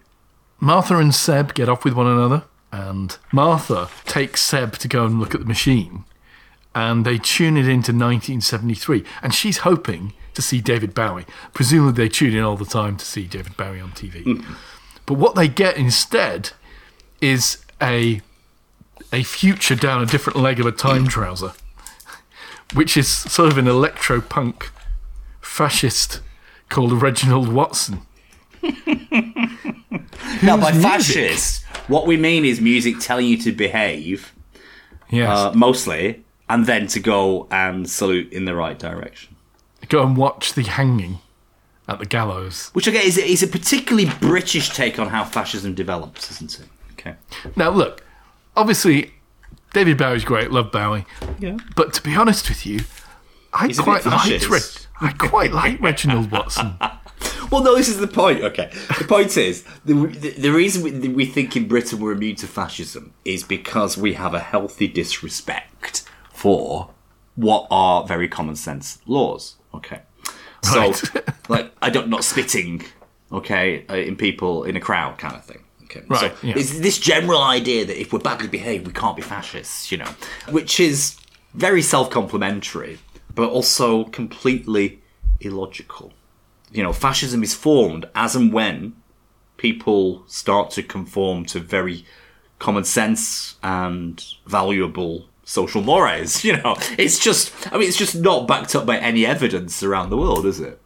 [0.61, 5.19] Martha and Seb get off with one another, and Martha takes Seb to go and
[5.19, 6.05] look at the machine,
[6.75, 11.25] and they tune it into 1973, and she's hoping to see David Bowie.
[11.53, 14.23] Presumably, they tune in all the time to see David Bowie on TV.
[14.23, 14.53] Mm-hmm.
[15.07, 16.51] But what they get instead
[17.19, 18.21] is a
[19.11, 21.09] a future down a different leg of a time mm.
[21.09, 21.53] trouser,
[22.73, 24.71] which is sort of an electro punk
[25.41, 26.21] fascist
[26.69, 28.01] called Reginald Watson.
[30.43, 30.89] Now, by music?
[30.91, 34.33] fascist, what we mean is music telling you to behave,
[35.09, 35.29] Yes.
[35.29, 39.35] uh, mostly, and then to go and salute in the right direction.
[39.89, 41.19] go and watch the hanging
[41.87, 42.69] at the gallows.
[42.73, 46.67] Which again is, is a particularly British take on how fascism develops, isn't it?
[46.93, 47.15] Okay.
[47.55, 48.03] Now, look,
[48.55, 49.11] obviously,
[49.73, 51.05] David Bowie's great, love Bowie.
[51.39, 51.57] Yeah.
[51.75, 52.81] But to be honest with you,
[53.53, 54.59] I He's quite bit liked Re-
[55.01, 56.75] I quite like Reginald Watson.
[57.51, 58.41] Well, no, this is the point.
[58.43, 62.37] Okay, the point is the, the, the reason we, we think in Britain we're immune
[62.37, 66.03] to fascism Is because we have a healthy disrespect
[66.33, 66.91] for
[67.35, 69.55] what are very common sense laws.
[69.73, 70.01] Okay.
[70.63, 71.03] So, Right.
[71.49, 72.83] like, I don't, not spitting,
[73.31, 75.63] okay, uh, in people in a crowd kind of thing.
[75.85, 76.03] Okay.
[76.07, 76.53] Right, So, yeah.
[76.57, 80.09] it's this general idea that if we're badly behaved, we can't be fascists, you know,
[80.49, 81.17] which is
[81.53, 82.99] very self complimentary,
[83.35, 85.01] but also completely
[85.41, 86.13] illogical.
[86.71, 88.93] You know, fascism is formed as and when
[89.57, 92.05] people start to conform to very
[92.59, 96.43] common sense and valuable social mores.
[96.51, 100.09] You know, it's just, I mean, it's just not backed up by any evidence around
[100.09, 100.79] the world, is it?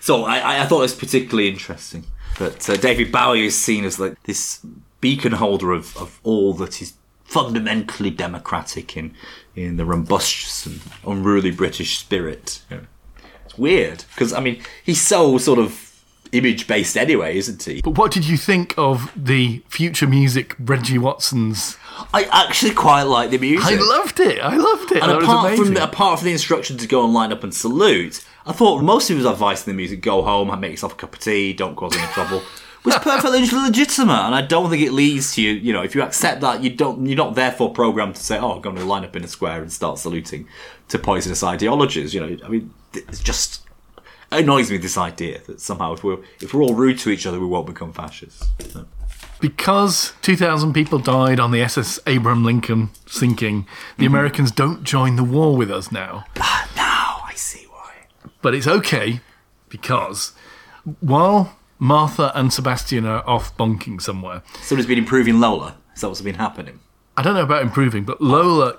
[0.00, 2.04] So I, I- thought it was particularly interesting
[2.38, 4.64] that uh, David Bowie is seen as like this
[5.00, 9.14] beacon holder of, of all that is fundamentally democratic in,
[9.54, 12.62] in the robust and unruly British spirit.
[12.70, 12.80] It's
[13.58, 15.84] weird because I mean he's so sort of
[16.32, 17.80] image based anyway, isn't he?
[17.80, 21.76] But what did you think of the future music Reggie Watson's?
[22.12, 23.78] I actually quite like the music.
[23.78, 24.38] I loved it.
[24.38, 25.02] I loved it.
[25.02, 27.54] And That apart from the, apart from the instruction to go and line up and
[27.54, 30.96] salute, I thought most of his advice in the music: go home, make yourself a
[30.96, 32.42] cup of tea, don't cause any trouble.
[32.88, 35.52] Was perfectly legitimate, and I don't think it leads to you.
[35.52, 37.04] You know, if you accept that, you don't.
[37.06, 39.60] You're not therefore programmed to say, "Oh, I'm going to line up in a square
[39.62, 40.48] and start saluting
[40.88, 43.62] to poisonous ideologies." You know, I mean, it's just
[44.32, 47.26] it annoys me this idea that somehow if we're if we're all rude to each
[47.26, 48.46] other, we won't become fascists.
[48.70, 48.86] So-
[49.40, 53.66] because 2,000 people died on the SS Abraham Lincoln sinking,
[53.96, 54.14] the Mm-hmm.
[54.14, 56.24] Americans don't join the war with us now.
[56.74, 57.92] Now I see why.
[58.42, 59.20] But it's okay
[59.68, 60.32] because
[60.98, 65.76] while Martha and Sebastian are off bunking somewhere, Someone's been improving Lola.
[65.94, 66.80] Is that what's been happening?
[67.16, 68.78] I don't know about improving, but Lola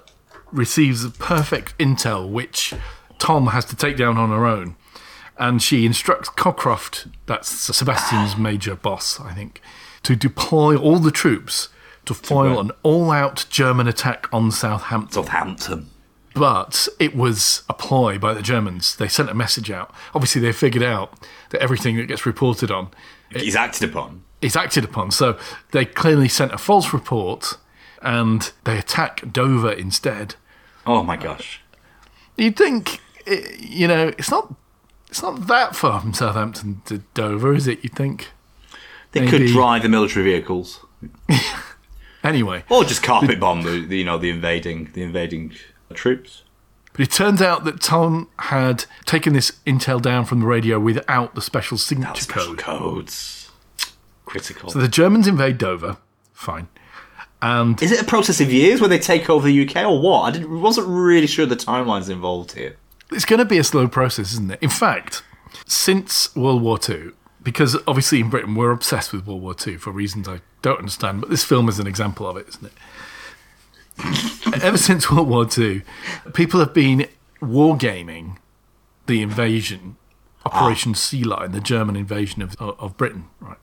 [0.51, 2.73] receives the perfect intel which
[3.17, 4.75] Tom has to take down on her own.
[5.37, 9.61] And she instructs Cockcroft, that's Sebastian's major boss, I think,
[10.03, 11.69] to deploy all the troops
[12.05, 15.23] to foil an all out German attack on Southampton.
[15.23, 15.89] Southampton.
[16.35, 18.95] But it was a ploy by the Germans.
[18.95, 19.93] They sent a message out.
[20.13, 21.13] Obviously, they figured out
[21.49, 22.89] that everything that gets reported on
[23.31, 24.23] He's acted upon.
[24.41, 25.11] is acted upon.
[25.11, 25.37] So
[25.71, 27.57] they clearly sent a false report
[28.01, 30.35] and they attack Dover instead.
[30.85, 31.61] Oh my gosh.
[32.37, 34.53] You'd think, eh, you know, it's not.
[35.09, 37.83] It's not that far from Southampton to Dover, is it?
[37.83, 38.27] You'd think.
[39.11, 40.85] They could drive the military vehicles,
[42.23, 45.53] Anyway, or just carpet bomb the, the you know the invading the invading
[45.95, 46.43] troops.
[46.93, 51.35] but it turns out that Tom had taken this intel down from the radio without
[51.35, 52.59] the special signature Special code.
[53.07, 53.49] codes,
[54.25, 54.69] critical.
[54.69, 55.97] So the Germans invade Dover,
[56.33, 56.67] fine,
[57.41, 60.21] and Is it a process of years where they take over the UK or what?
[60.23, 62.75] I didn't, wasn't really sure the timelines involved here.
[63.11, 64.59] it's going to be a slow process, isn't it?
[64.61, 65.23] In fact,
[65.65, 67.11] since World War II,
[67.41, 71.21] because obviously in Britain we're obsessed with World War II for reasons I don't understand,
[71.21, 72.73] but this film is an example of it, isn't it?
[74.61, 75.83] Ever since World War II,
[76.33, 77.07] people have been
[77.41, 78.37] wargaming
[79.07, 79.97] the invasion,
[80.45, 80.95] Operation ah.
[80.95, 83.57] Sea Lion, the German invasion of, of, Britain, right?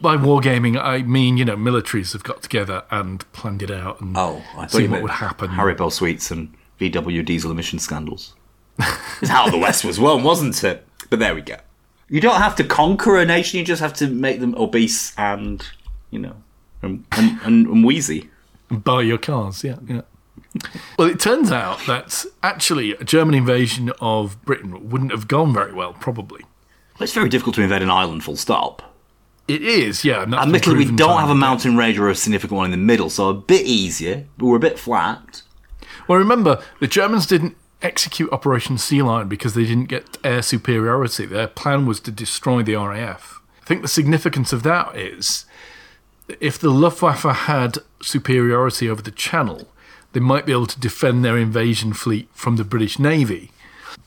[0.00, 4.16] By wargaming, I mean, you know, militaries have got together and planned it out and
[4.16, 5.50] Oh, I seen what would happen.
[5.50, 8.34] Haribo sweets and VW diesel emission scandals.
[9.20, 10.86] it's how the West was won, wasn't it?
[11.08, 11.56] But there we go.
[12.08, 15.64] You don't have to conquer a nation; you just have to make them obese and,
[16.10, 16.36] you know,
[16.82, 18.30] and, and, and, and wheezy.
[18.70, 19.64] Buy your cars.
[19.64, 20.02] Yeah, yeah.
[20.98, 25.72] well, it turns out that actually a German invasion of Britain wouldn't have gone very
[25.72, 25.92] well.
[25.94, 26.42] Probably
[26.94, 28.82] Well, it's very difficult to invade an island, full stop.
[29.48, 30.04] it is.
[30.04, 32.76] Yeah, and Admittedly, we don't have a mountain range or a significant one in the
[32.76, 35.42] middle, so a bit easier, but we're a bit flat.
[36.08, 41.26] Well, remember the Germans didn't execute Operation Sea Lion because they didn't get air superiority.
[41.26, 43.40] Their plan was to destroy the RAF.
[43.62, 45.44] I think the significance of that is
[46.40, 49.68] if the Luftwaffe had superiority over the Channel,
[50.12, 53.52] they might be able to defend their invasion fleet from the British Navy.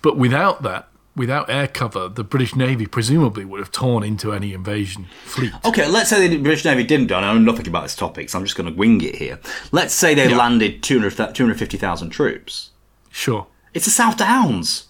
[0.01, 4.53] But without that, without air cover, the British Navy presumably would have torn into any
[4.53, 5.51] invasion fleet.
[5.63, 7.17] Okay, let's say the British Navy didn't do it.
[7.17, 9.39] I know nothing about this topic, so I'm just going to wing it here.
[9.71, 10.37] Let's say they Yeah.
[10.37, 12.71] landed 200, 250,000 troops.
[13.11, 13.47] Sure.
[13.73, 14.85] It's the South Downs.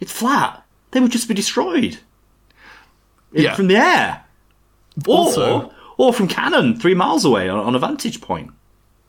[0.00, 0.64] It's flat.
[0.92, 1.98] They would just be destroyed.
[3.32, 3.54] Yeah.
[3.54, 4.24] From the air.
[5.06, 5.70] Also- or
[6.12, 8.50] from cannon, three miles away on, on a vantage point.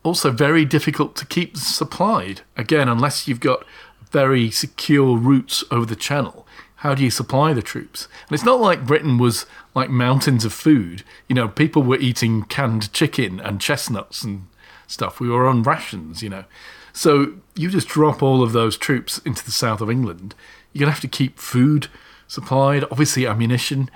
[0.03, 2.41] Also, very difficult to keep supplied.
[2.55, 3.65] Again, unless you've got
[4.11, 6.45] very secure routes over the channel,
[6.77, 8.07] how do you supply the troops?
[8.27, 11.03] And it's not like Britain was like mountains of food.
[11.27, 14.45] You know, people were eating canned chicken and chestnuts and
[14.85, 15.19] stuff.
[15.19, 16.45] We were on rations, you know.
[16.93, 20.35] So you just drop all of those troops into the south of England.
[20.71, 21.87] You're going to have to keep food
[22.27, 23.89] supplied, obviously, ammunition.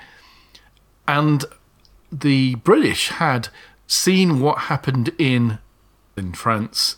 [1.08, 1.46] And
[2.12, 3.49] the British had
[3.88, 5.60] seen what happened in
[6.18, 6.97] in France,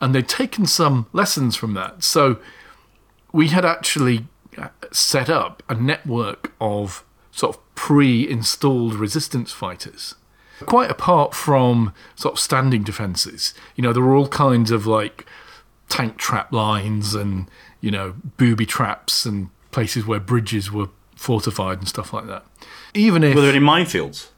[0.00, 2.02] and they'd taken some lessons from that.
[2.02, 2.38] So
[3.32, 4.26] we had actually
[4.56, 10.14] uh, set up a network of sort of pre-installed resistance fighters.
[10.66, 15.24] Quite apart from sort of standing defences, you know, there were all kinds of like
[15.88, 17.48] tank trap lines and
[17.80, 22.44] you know booby traps and places where bridges were fortified and stuff like that.
[22.94, 24.28] Even if Were there any minefields?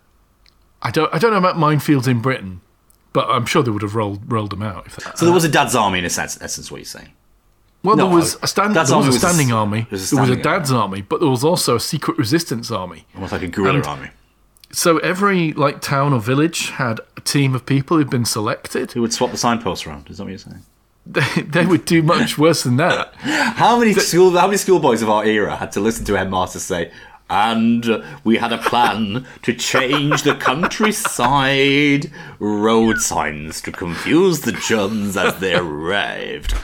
[0.82, 2.60] I don't I don't know about minefields in Britain,
[3.12, 4.86] But I'm sure they would have rolled rolled them out.
[4.86, 7.10] If they, So there was a dad's army in a sense, essence, what you're saying.
[7.82, 9.86] well, no, there was a, stand, there was a standing army.
[9.90, 13.06] was a there was a dad's army, but there was also a secret resistance army.
[13.14, 14.08] Almost like a guerrilla And- army.
[14.72, 18.92] So every like town or village had a team of people who'd been selected.
[18.92, 20.08] Who would swap the signposts around?
[20.08, 20.62] Is that what you're saying?
[21.06, 23.12] They, they would do much worse than that.
[23.16, 24.30] How many school?
[24.38, 26.92] How many schoolboys of our era had to listen to headmaster say?
[27.30, 32.10] And we had a plan to change the countryside
[32.40, 36.54] road signs to confuse the Germans as they arrived.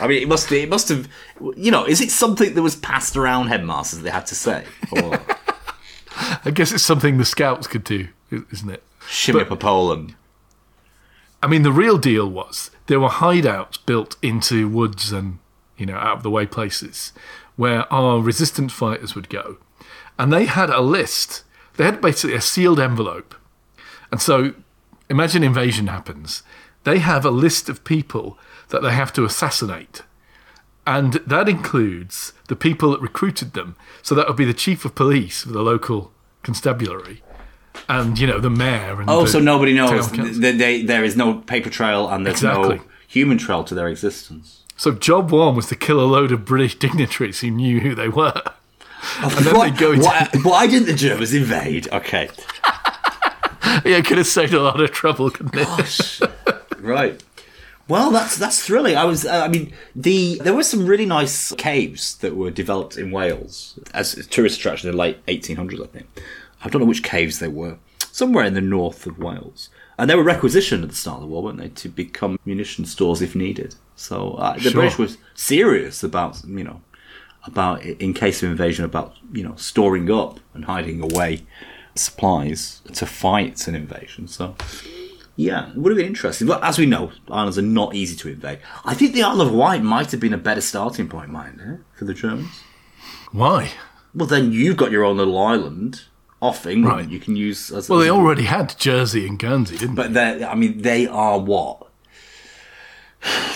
[0.00, 1.08] I mean, it must it must have,
[1.56, 4.64] you know, is it something that was passed around headmasters they had to say?
[4.90, 5.20] Or
[6.44, 8.82] I guess it's something the scouts could do, isn't it?
[9.06, 10.14] shimmy But- up a pole and
[11.42, 15.38] I mean, the real deal was there were hideouts built into woods and
[15.76, 17.12] you know out of the way places
[17.56, 19.58] where our resistance fighters would go,
[20.18, 21.44] and they had a list.
[21.76, 23.34] They had basically a sealed envelope,
[24.12, 24.54] and so
[25.10, 26.42] imagine invasion happens.
[26.84, 28.38] They have a list of people
[28.68, 30.02] that they have to assassinate,
[30.86, 33.74] and that includes the people that recruited them.
[34.02, 36.12] So that would be the chief of police for the local
[36.42, 37.22] constabulary,
[37.88, 39.00] and you know the mayor.
[39.00, 40.10] And Oh, so nobody knows.
[40.12, 42.76] That they, there is no paper trail and there's Exactly.
[42.76, 44.62] no human trail to their existence.
[44.76, 48.08] So job one was to kill a load of British dignitaries who knew who they
[48.08, 48.42] were.
[49.22, 51.88] And then why, they go into why, why didn't the Germans invade?
[51.92, 52.28] Okay.
[53.84, 56.20] yeah, it could have saved a lot of trouble, couldn't it?
[56.80, 57.22] Right.
[57.86, 58.96] Well, that's that's thrilling.
[58.96, 62.96] I was, uh, I mean, the there were some really nice caves that were developed
[62.96, 66.06] in Wales as a tourist attraction in the late 1800s, I think.
[66.62, 67.76] I don't know which caves they were.
[68.10, 71.26] Somewhere in the north of Wales, and they were requisitioned at the start of the
[71.26, 73.74] war, weren't they, to become munition stores if needed.
[73.96, 74.72] So uh, the Sure.
[74.72, 76.80] British was serious about, you know,
[77.46, 81.46] about in case of invasion, about you know storing up and hiding away
[81.94, 84.26] supplies to fight an invasion.
[84.28, 84.56] So
[85.36, 86.46] yeah, it would have been interesting.
[86.46, 88.60] But as we know, islands are not easy to invade.
[88.84, 91.76] I think the Isle of Wight might have been a better starting point, mind eh,
[91.98, 92.62] for the Germans.
[93.32, 93.72] Why?
[94.14, 96.04] Well, then you've got your own little island
[96.40, 96.98] off England.
[96.98, 97.08] Right.
[97.08, 97.72] You can use.
[97.72, 100.82] As, Well, as they already had Jersey and Guernsey, didn't they But they, I mean,
[100.82, 101.88] they are what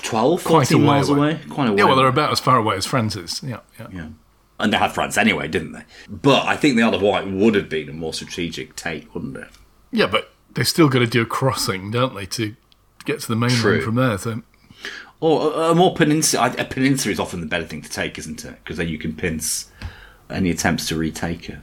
[0.02, 1.18] 12, Quite a 14 miles away.
[1.32, 1.40] away.
[1.50, 1.78] Quite a way.
[1.78, 3.42] Yeah, well, they're about as far away as France is.
[3.42, 3.86] Yeah, yeah.
[3.92, 4.06] Yeah.
[4.60, 5.82] And they had France anyway, didn't they?
[6.08, 9.36] But I think the Isle of Wight would have been a more strategic take, wouldn't
[9.36, 9.48] it?
[9.92, 12.56] Yeah, but they still got to do a crossing, don't they, to
[13.04, 14.18] get to the mainland from there.
[14.18, 14.42] So
[15.20, 16.54] Or a, a more peninsula.
[16.58, 18.56] A peninsula is often the better thing to take, isn't it?
[18.64, 19.70] Because then you can pince
[20.30, 21.58] any attempts to retake it.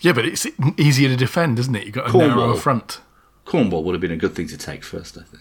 [0.00, 0.46] yeah, but it's
[0.76, 1.84] easier to defend, isn't it?
[1.84, 2.36] You've got a Cornwall.
[2.36, 3.00] narrower front.
[3.44, 5.39] Cornwall would have been a good thing to take first, I think.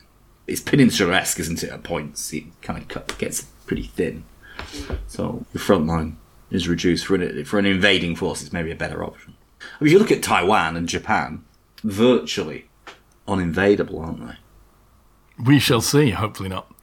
[0.50, 1.70] It's peninsula-esque, isn't it?
[1.70, 4.24] At points, it kind of cut, gets pretty thin.
[5.08, 6.18] So the front line
[6.52, 8.42] is reduced for an, for an invading force.
[8.42, 9.36] It's maybe a better option.
[9.62, 11.44] I mean, if you look at Taiwan and Japan,
[11.84, 12.70] virtually
[13.28, 14.38] uninvadable, aren't they?
[15.44, 16.12] We shall see.
[16.12, 16.74] Hopefully not.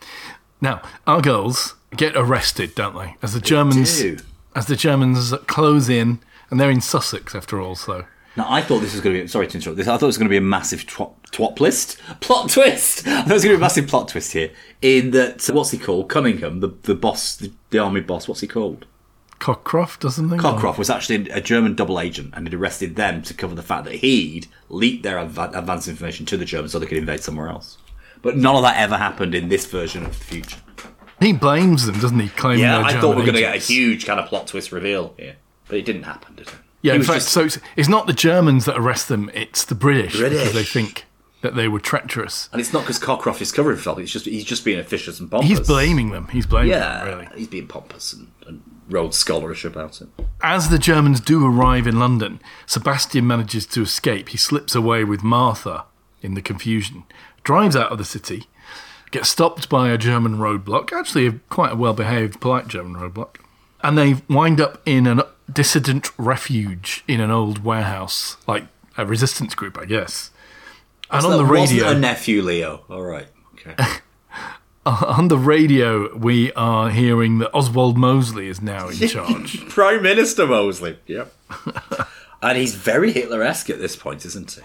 [0.60, 3.16] Now, our girls get arrested, don't they?
[3.22, 4.18] As the Germans, do.
[4.54, 7.74] as the Germans close in, and they're in Sussex after all.
[7.74, 8.06] So
[8.36, 9.28] Now, I thought this was going to be.
[9.28, 9.88] Sorry to interrupt this.
[9.88, 11.98] I thought it was going to be a massive twat, twat twist.
[12.20, 13.06] Plot twist!
[13.06, 14.50] I thought it was going to be a massive plot twist here.
[14.82, 16.10] In that, what's he called?
[16.10, 18.86] Cunningham, the, the boss, the, the army boss, what's he called?
[19.38, 20.38] Cockcroft or something.
[20.38, 23.84] Cockcroft was actually a German double agent and had arrested them to cover the fact
[23.84, 27.48] that he'd leaked their adva- advanced information to the Germans so they could invade somewhere
[27.48, 27.78] else.
[28.22, 30.58] But none of that ever happened in this version of the future.
[31.20, 32.28] He blames them, doesn't he?
[32.28, 34.72] Claiming Yeah, I thought we were going to get a huge kind of plot twist
[34.72, 35.36] reveal here,
[35.68, 36.54] but it didn't happen, did it?
[36.82, 39.64] Yeah, He in fact, just- so it's, it's not the Germans that arrest them; it's
[39.64, 40.52] the British, because British.
[40.54, 41.04] they think
[41.42, 42.48] that they were treacherous.
[42.52, 43.98] and it's not because Cockcroft is covering himself.
[43.98, 45.48] It's just he's just being officious and pompous.
[45.48, 46.28] He's blaming them.
[46.28, 47.28] He's blaming Yeah, them, really.
[47.36, 50.08] he's being pompous and, and Rhodes scholarish about it.
[50.42, 54.28] As the Germans do arrive in London, Sebastian manages to escape.
[54.30, 55.84] He slips away with Martha
[56.22, 57.04] in the confusion,
[57.44, 58.44] drives out of the city,
[59.10, 63.36] gets stopped by a German roadblock, actually a, quite a well behaved, polite German roadblock,
[63.82, 68.64] and they wind up in a dissident refuge in an old warehouse, like
[68.96, 70.30] a resistance group, I guess.
[71.10, 72.84] And on the radio, a nephew, Leo.
[72.90, 73.74] All right, okay.
[74.86, 79.66] on the radio, we are hearing that Oswald Mosley is now in charge.
[79.68, 80.98] Prime Minister Mosley.
[81.06, 81.32] Yep.
[82.42, 84.62] and he's very Hitler-esque at this point, isn't he?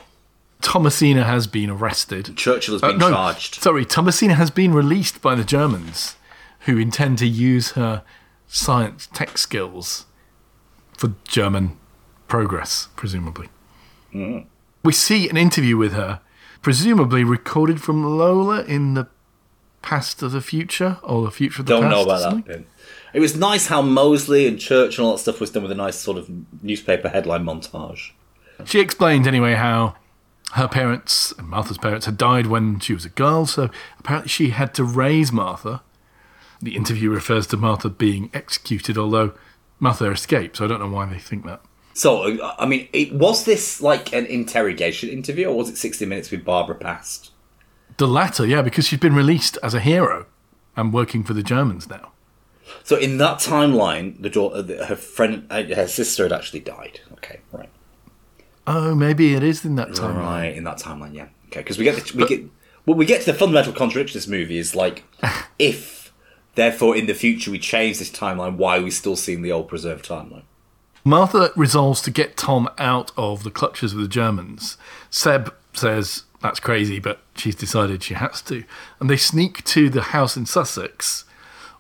[0.62, 2.38] Thomasina has been arrested.
[2.38, 3.56] Churchill has Uh, been no, charged.
[3.56, 6.16] Sorry, Thomasina has been released by the Germans,
[6.62, 8.04] who intend to use her
[8.48, 10.06] science tech skills
[11.02, 11.76] for German
[12.28, 13.50] progress, presumably.
[14.14, 14.46] Mm.
[14.84, 16.22] We see an interview with her,
[16.62, 19.08] presumably recorded from Lola in the
[19.82, 21.82] past of the future, or the future of the past.
[21.82, 22.66] Don't know about that.
[23.16, 25.76] It was nice how Mosley and Church and all that stuff was done with a
[25.76, 26.30] nice sort of
[26.62, 28.12] newspaper headline montage.
[28.66, 29.96] She explained anyway how
[30.54, 34.76] her parents, Martha's parents, had died when she was a girl, so apparently she had
[34.76, 35.82] to raise Martha.
[36.62, 39.34] The interview refers to Martha being executed, although
[39.82, 41.60] Martha escaped, so I don't know why they think that.
[41.94, 46.06] So, uh, I mean, it, was this like an interrogation interview, or was it 60
[46.06, 47.32] Minutes with Barbara Past?
[47.98, 50.28] The latter, yeah, because she's been released as a hero
[50.78, 52.12] and working for the Germans now.
[52.84, 57.02] So, in that timeline, the daughter, her friend, uh, her sister had actually died.
[57.14, 57.70] Okay, right.
[58.68, 60.18] Oh, maybe it is in that timeline.
[60.18, 61.28] Right, in that timeline, yeah.
[61.48, 62.44] Okay, because we get the, we get
[62.86, 65.04] well, we get to the fundamental contradiction this movie is like
[65.60, 66.01] if
[66.62, 69.68] therefore in the future we change this timeline, why are we still seeing the old
[69.68, 70.44] preserved timeline?
[71.04, 74.78] Martha resolves to get Tom out of the clutches of the Germans.
[75.10, 78.64] Seb says that's crazy, but she's decided she has to.
[79.00, 81.26] And they sneak to the house in Sussex,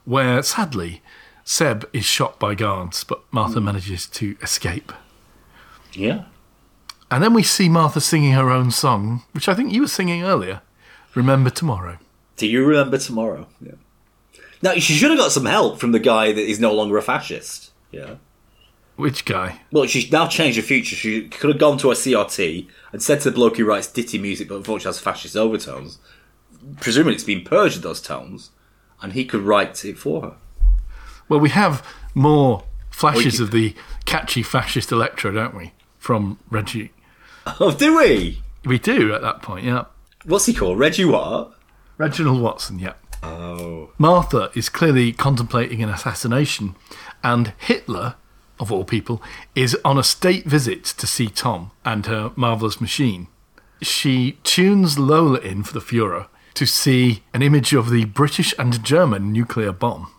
[0.05, 1.01] where sadly,
[1.43, 3.65] Seb is shot by guards, but Martha hmm.
[3.65, 4.91] manages to escape.
[5.93, 6.25] Yeah.
[7.09, 10.23] And then we see Martha singing her own song, which I think you were singing
[10.23, 10.61] earlier.
[11.13, 11.97] Remember tomorrow.
[12.37, 13.47] Do you remember tomorrow?
[13.59, 13.73] Yeah.
[14.61, 17.01] Now she should have got some help from the guy that is no longer a
[17.01, 17.71] fascist.
[17.91, 18.15] Yeah.
[18.95, 19.61] Which guy?
[19.71, 20.95] Well, she's now changed her future.
[20.95, 24.19] She could have gone to a CRT and said to the bloke who writes ditty
[24.19, 25.97] music, but unfortunately has fascist overtones.
[26.79, 28.51] Presumably, it's been purged of those tones,
[29.01, 30.33] and he could write it for her.
[31.27, 31.83] Well, we have
[32.13, 35.73] more flashes Well, you- of the catchy fascist electro, don't we?
[35.97, 36.91] From Reggie.
[37.59, 38.39] Oh, do we?
[38.65, 39.85] We do at that point, yeah.
[40.25, 40.77] What's he called?
[40.77, 41.53] Reggie what?
[41.97, 42.93] Reginald Watson, yeah.
[43.23, 43.91] Oh.
[43.97, 46.75] Martha is clearly contemplating an assassination,
[47.23, 48.15] and Hitler,
[48.59, 49.21] of all people,
[49.55, 53.27] is on a state visit to see Tom and her marvellous machine.
[53.81, 58.83] She tunes Lola in for the Fuhrer to see an image of the British and
[58.83, 60.11] German nuclear bomb.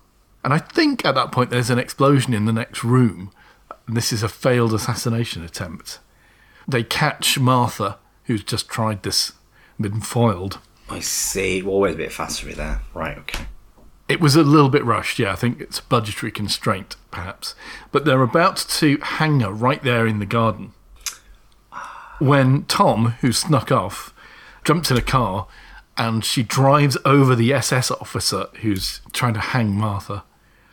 [0.44, 3.30] And I think at that point there's an explosion in the next room.
[3.86, 5.98] And this is a failed assassination attempt.
[6.66, 9.32] They catch Martha, who's just tried this,
[9.80, 10.58] been foiled.
[10.92, 11.62] I see.
[11.62, 12.80] Well, wait a bit faster there.
[12.94, 13.46] Right, okay.
[14.08, 15.32] It was a little bit rushed, yeah.
[15.32, 17.54] I think it's a budgetary constraint, perhaps.
[17.90, 20.72] But they're about to hang her right there in the garden.
[22.18, 24.12] When Tom, who snuck off,
[24.64, 25.46] jumps in a car
[25.96, 30.24] and she drives over the SS officer who's trying to hang Martha.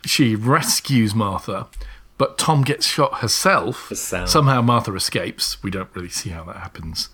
[0.04, 1.66] She rescues Martha,
[2.18, 3.88] but Tom gets shot herself.
[3.88, 4.28] Herself.
[4.28, 5.62] Somehow Martha escapes.
[5.62, 7.08] We don't really see how that happens.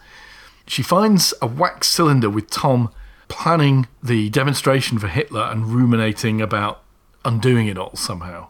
[0.67, 2.91] She finds a wax cylinder with Tom
[3.29, 6.83] planning the demonstration for Hitler and ruminating about
[7.25, 8.49] undoing it all somehow.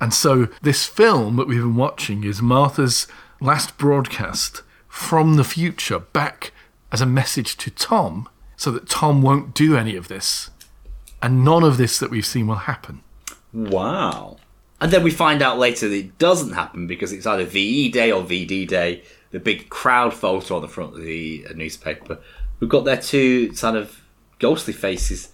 [0.00, 3.06] And so this film that we've been watching is Martha's
[3.40, 6.52] last broadcast from the future back
[6.90, 10.50] as a message to Tom so that Tom won't do any of this.
[11.22, 13.02] And none of this that we've seen will happen.
[13.52, 14.38] Wow.
[14.80, 18.10] And then we find out later that it doesn't happen because it's either VE Day
[18.10, 22.18] or VD Day, the big crowd photo on the front of the uh, newspaper.
[22.58, 24.02] We've got their two kind of
[24.38, 25.30] ghostly faces,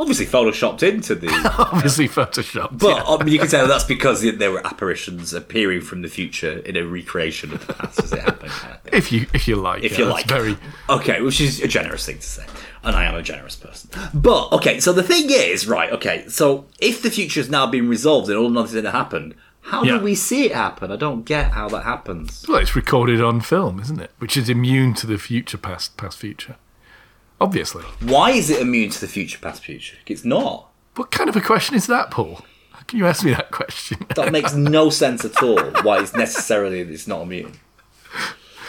[0.00, 1.28] obviously photoshopped into the.
[1.72, 2.78] Obviously photoshopped.
[2.78, 3.02] But yeah.
[3.02, 6.84] um, you can tell that's because there were apparitions appearing from the future in a
[6.84, 8.52] recreation of the past as it happened.
[8.92, 10.26] if you if you like, if yeah, you like.
[10.26, 10.56] very
[10.88, 12.46] Okay, which is a generous thing to say.
[12.82, 13.90] And I am a generous person.
[14.14, 17.90] But, okay, so the thing is, right, okay, so if the future has now been
[17.90, 19.34] resolved and all nothing happened,
[19.70, 19.98] how Yeah.
[19.98, 20.90] do we see it happen?
[20.92, 22.44] I don't get how that happens.
[22.48, 24.10] well, it's recorded on film, isn't it?
[24.18, 26.56] Which is immune to the future, past, past, future.
[27.40, 27.84] Obviously.
[28.00, 29.96] Why is it immune to the future, past, future?
[30.06, 30.68] It's not.
[30.96, 32.44] What kind of a question is that, Paul?
[32.72, 34.04] How can you ask me that question?
[34.16, 35.58] That makes no sense at all.
[35.82, 37.52] Why it's necessarily it's not immune.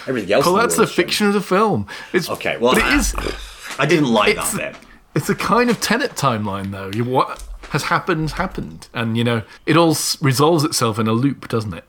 [0.08, 0.45] Everything else.
[0.45, 1.86] well, the that's the fiction of the film.
[2.14, 3.14] It's, Okay, well, but it is.
[3.80, 4.76] I didn't like that bit.
[5.16, 6.89] It's a kind of Tenet timeline, though.
[6.93, 8.88] You, what has happened, happened.
[8.93, 11.84] And, you know, it all s- resolves itself in a loop, doesn't it?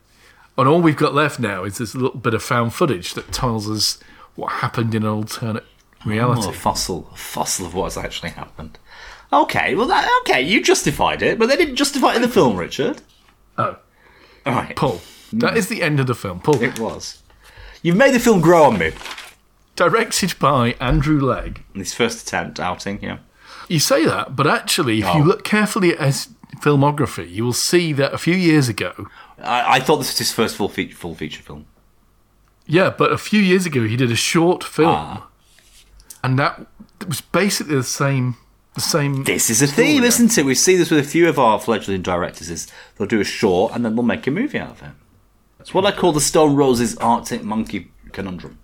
[0.56, 3.68] And all we've got left now is this little bit of found footage that tells
[3.70, 3.98] us
[4.34, 5.64] what happened in an alternate
[6.04, 6.42] oh, reality.
[6.46, 8.78] Oh, a fossil, a fossil of what has actually happened.
[9.32, 12.56] Okay, well, that, okay, you justified it, but they didn't justify it in the film,
[12.56, 13.00] Richard.
[13.58, 13.76] Oh,
[14.46, 15.00] All right, Paul.
[15.32, 16.40] That is the end of the film.
[16.40, 17.22] Paul, it was.
[17.82, 18.92] You've made the film grow on me.
[19.74, 21.64] directed by Andrew Legg.
[21.74, 23.18] His first attempt outing, yeah.
[23.72, 25.24] You say that, but actually, if you Oh.
[25.24, 26.28] look carefully at his
[26.60, 28.92] filmography, you will see that a few years ago,
[29.42, 31.64] I, I thought this was his first full feature, full feature film.
[32.66, 35.26] yeah, but a few years ago, he did a short film, Ah.
[36.22, 36.66] and that
[37.06, 38.36] was basically the same.
[38.74, 39.24] The same.
[39.24, 40.44] This is a theme, isn't it?
[40.46, 42.48] We see this with a few of our fledgling directors.
[42.48, 44.90] Is they'll do a short and then they'll make a movie out of it.
[45.60, 48.58] It's what I call the Stone Roses Arctic Monkey conundrum.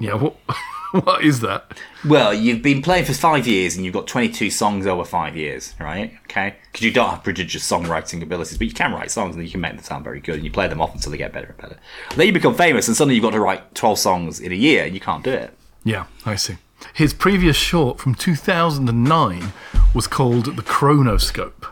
[0.00, 0.34] Yeah, what,
[1.04, 1.78] what is that?
[2.04, 5.74] Well, you've been playing for five years and you've got 22 songs over five years,
[5.80, 6.12] right?
[6.24, 6.56] Okay?
[6.70, 9.60] Because you don't have prodigious songwriting abilities, but you can write songs and you can
[9.60, 11.56] make them sound very good and you play them off until they get better and
[11.56, 11.78] better.
[12.10, 14.56] And then you become famous and suddenly you've got to write 12 songs in a
[14.56, 15.56] year and you can't do it.
[15.84, 16.56] Yeah, I see.
[16.94, 19.52] His previous short from 2009
[19.94, 21.66] was called The Chronoscope.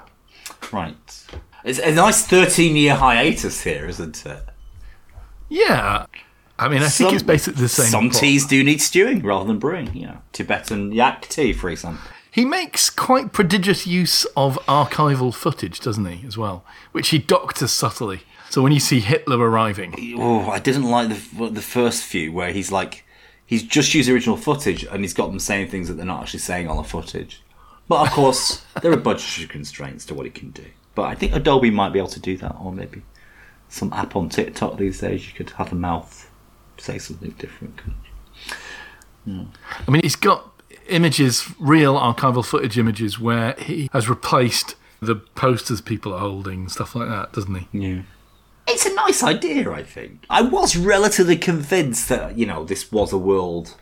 [0.73, 1.25] Right.
[1.65, 4.45] It's a nice 13 year hiatus here, isn't it?
[5.49, 6.07] Yeah.
[6.59, 7.87] I mean, I think it's basically the same.
[7.87, 8.21] Some plot.
[8.21, 9.95] teas do need stewing rather than brewing.
[9.95, 12.11] You know, Tibetan yak tea, for example.
[12.31, 16.65] He makes quite prodigious use of archival footage, doesn't he, as well?
[16.93, 18.23] Which he doctors subtly.
[18.51, 22.53] So when you see Hitler arriving, Oh, I didn't like the the first few where
[22.53, 23.05] he's like,
[23.45, 26.41] he's just used original footage and he's got them saying things that they're not actually
[26.41, 27.43] saying on the footage.
[27.89, 30.67] But of course, there are budgetary constraints to what he can do.
[30.95, 33.03] But I think Adobe might be able to do that, or maybe
[33.69, 35.27] some app on TikTok these days.
[35.27, 36.31] You could have a mouth
[36.79, 37.77] say something different.
[37.77, 39.49] couldn't?
[39.87, 40.53] I mean, he's got
[40.89, 46.95] images, real archival footage images, where he has replaced the posters people are holding, stuff
[46.95, 47.69] like that, doesn't he?
[47.73, 48.03] Yeah.
[48.67, 50.25] It's a nice idea, I think.
[50.31, 53.77] I was relatively convinced that, you know, this was a world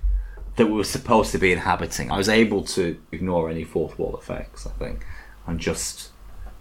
[0.57, 2.11] that we were supposed to be inhabiting.
[2.11, 5.07] I was able to ignore any fourth wall effects, I think,
[5.47, 6.11] and just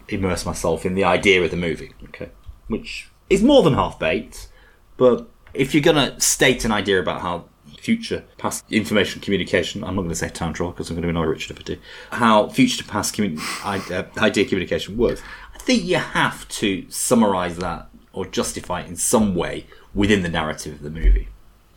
[0.07, 2.29] immerse myself in the idea of the movie, okay?
[2.67, 4.49] Which is more than half baked,
[4.97, 7.45] but if you're going to state an idea about how
[7.77, 11.09] future past information communication, I'm not going to say time travel because I'm going to
[11.09, 11.77] annoy Richard if I do,
[12.11, 15.21] how future to past commun- uh, idea communication works,
[15.53, 20.29] I think you have to summarise that or justify it in some way within the
[20.29, 21.27] narrative of the movie.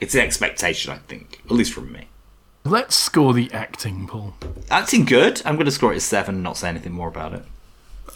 [0.01, 2.09] It's an expectation, I think, at least from me.
[2.64, 4.35] Let's score the acting, Paul.
[4.70, 5.43] Acting good.
[5.45, 7.45] I'm going to score it as seven, not say anything more about it.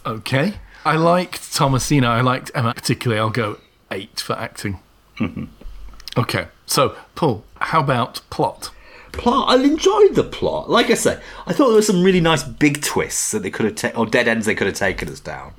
[0.05, 0.55] Okay.
[0.85, 2.07] I liked Thomasina.
[2.07, 3.19] I liked Emma particularly.
[3.19, 3.57] I'll go
[3.91, 4.79] eight for acting.
[6.17, 6.47] okay.
[6.65, 8.71] So, Paul, how about plot?
[9.11, 9.49] plot.
[9.49, 10.69] I enjoyed the plot.
[10.69, 13.65] Like I say, I thought there were some really nice big twists that they could
[13.65, 15.53] have taken, or dead ends they could have taken us down.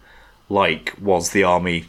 [0.48, 1.86] Like, was the army?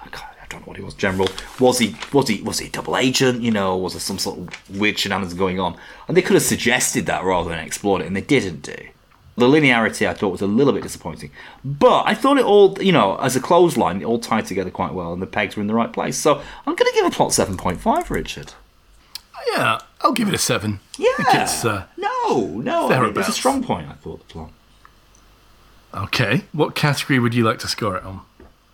[0.00, 0.94] I, I don't know what he was.
[0.94, 1.28] General?
[1.58, 1.96] Was he?
[2.12, 2.42] Was he?
[2.42, 3.42] Was he double agent?
[3.42, 3.76] You know?
[3.76, 5.76] Was there some sort of weird shenanigans going on?
[6.06, 8.76] And they could have suggested that rather than explored it, and they didn't do.
[9.36, 11.30] The linearity I thought was a little bit disappointing,
[11.64, 14.92] but I thought it all, you know, as a clothesline, it all tied together quite
[14.94, 16.16] well, and the pegs were in the right place.
[16.16, 18.52] So I'm going to give a plot seven point five, Richard.
[19.52, 20.78] Yeah, I'll give it a seven.
[20.98, 21.08] Yeah.
[21.18, 22.90] It's, uh, no, no.
[22.90, 23.88] I mean, it's a strong point.
[23.88, 24.50] I thought the plot.
[25.94, 26.44] okay.
[26.52, 28.20] What category would you like to score it on?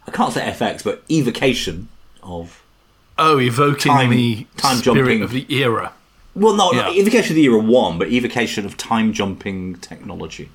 [0.07, 1.89] I can't say FX, but evocation
[2.23, 2.63] of.
[3.19, 5.23] Oh, evoking Time- the time spirit jumping.
[5.23, 5.93] of the era.
[6.35, 6.83] Well, no, Yeah.
[6.83, 10.49] not evocation of the era one, but evocation of time jumping technology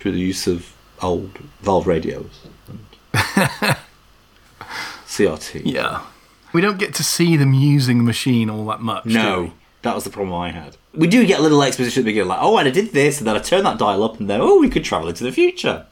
[0.00, 2.78] through the use of old valve radios and
[5.06, 5.62] CRT.
[5.64, 6.02] Yeah.
[6.52, 9.06] We don't get to see them using the machine all that much.
[9.06, 9.52] No,
[9.82, 10.76] that was the problem I had.
[10.94, 13.18] We do get a little exposition at the beginning, like, oh, and I did this,
[13.18, 15.32] and then I turned that dial up, and then, oh, we could travel into the
[15.32, 15.86] future.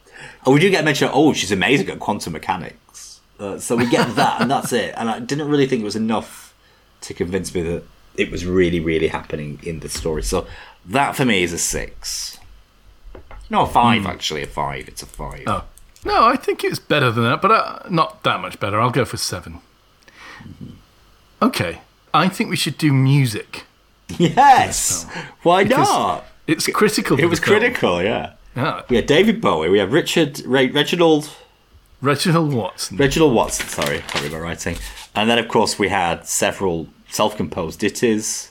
[0.44, 3.20] And we do get mentioned, oh, she's amazing at quantum mechanics.
[3.38, 4.94] Uh, so we get that, and that's it.
[4.96, 6.54] And I didn't really think it was enough
[7.02, 7.84] to convince me that
[8.18, 10.22] it was really, really happening in the story.
[10.22, 10.46] So
[10.86, 12.38] that for me is a six.
[13.48, 14.88] No, a five, actually, a five.
[14.88, 15.44] It's a five.
[15.46, 15.64] Oh.
[16.04, 18.80] No, I think it's better than that, but uh, not that much better.
[18.80, 19.60] I'll go for 7
[21.42, 21.80] Okay.
[22.14, 23.64] I think we should do music.
[24.18, 25.04] Yes!
[25.42, 26.24] Why not?
[26.46, 27.18] It's critical.
[27.18, 28.34] It was critical, yeah.
[28.54, 28.82] Yeah.
[28.88, 31.28] We had David Bowie, we have Richard, Re- Reginald.
[32.00, 32.96] Reginald Watson.
[32.96, 34.76] Reginald Watson, sorry, read my writing.
[35.14, 36.86] And then, of course, we had several
[37.16, 38.50] self-composed ditties.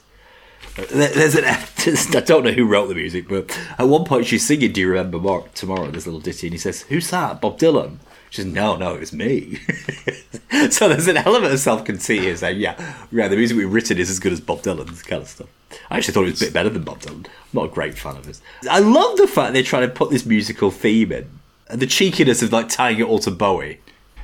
[0.91, 4.73] There's an I don't know who wrote the music, but at one point she's singing
[4.73, 7.39] "Do You Remember Mar- Tomorrow?" This little ditty, and he says, "Who's that?
[7.39, 7.97] Bob Dylan?"
[8.29, 9.59] She says, "No, no, it was me."
[10.69, 12.75] so there's an element of self-conceit here, saying, "Yeah,
[13.11, 15.47] yeah, the music we've written is as good as Bob Dylan's kind of stuff."
[15.89, 17.25] I actually thought it was a bit better than Bob Dylan.
[17.25, 18.41] I'm not a great fan of his.
[18.69, 21.29] I love the fact they're trying to put this musical theme in,
[21.69, 23.79] and the cheekiness of like tying it all to Bowie.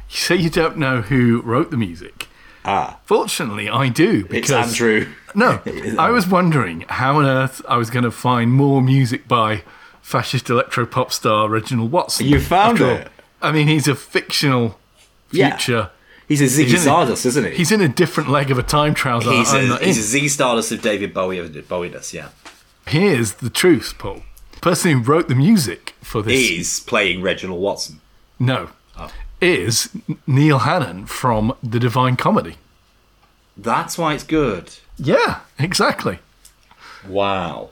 [0.10, 2.28] You say you don't know who wrote the music.
[2.64, 4.20] Ah, Fortunately, I do.
[4.22, 5.08] it's Because Andrew.
[5.34, 5.62] No,
[5.98, 9.64] I was wondering how on earth I was going to find more music by
[10.02, 12.28] fascist electro pop star Reginald Watson.
[12.28, 13.08] You found After all, it?
[13.42, 14.78] I mean, he's a fictional
[15.32, 15.56] Yeah.
[15.58, 15.90] future.
[16.28, 17.52] He's a Ziggy He's in a- Stardust, isn't he?
[17.58, 19.32] He's in a different leg of a time travel.
[19.34, 20.20] He's I'm a, he's in.
[20.20, 22.30] a Ziggy Stardust of David Bowie of Bowie-ness, yeah.
[22.88, 24.24] Here's the truth, Paul.
[24.54, 28.00] The person who wrote the music for this He's playing Reginald Watson.
[28.40, 28.70] no.
[29.42, 29.90] Is
[30.28, 32.56] Neil Hannon from The Divine Comedy.
[33.58, 34.72] That's why it's good.
[34.98, 36.20] Yeah, exactly.
[37.08, 37.72] Wow.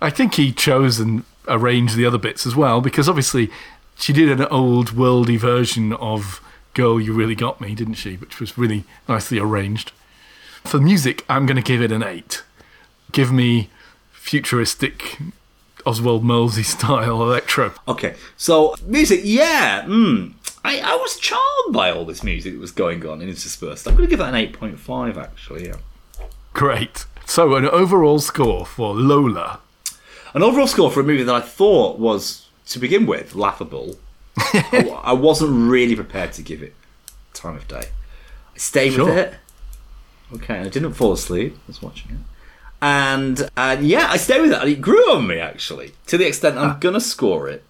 [0.00, 3.50] I think he chose and arranged the other bits as well because obviously
[3.96, 6.40] she did an old worldy version of
[6.74, 8.14] Girl You Really Got Me, didn't she?
[8.16, 9.92] Which was really nicely arranged.
[10.64, 12.42] For music, I'm going to give it an 8.
[13.12, 13.70] Give me
[14.12, 15.18] futuristic
[15.86, 17.72] Oswald Mosley style electro.
[17.88, 19.82] Okay, so music, yeah.
[19.82, 20.34] Mm,
[20.68, 23.88] I, I was charmed by all this music that was going on in Interspersed.
[23.88, 25.76] I'm going to give that an 8.5, actually, yeah.
[26.52, 27.06] Great.
[27.24, 29.60] So, an overall score for Lola.
[30.34, 33.96] An overall score for a movie that I thought was, to begin with, laughable.
[34.36, 36.74] I, I wasn't really prepared to give it
[37.32, 37.84] time of day.
[38.54, 39.06] I stayed Sure.
[39.06, 39.34] with it.
[40.34, 41.56] Okay, I didn't fall asleep.
[41.56, 42.18] I was watching it.
[42.82, 46.26] And and yeah, I stayed with it, and it grew on me actually to the
[46.26, 46.76] extent I'm ah.
[46.78, 47.64] gonna score it.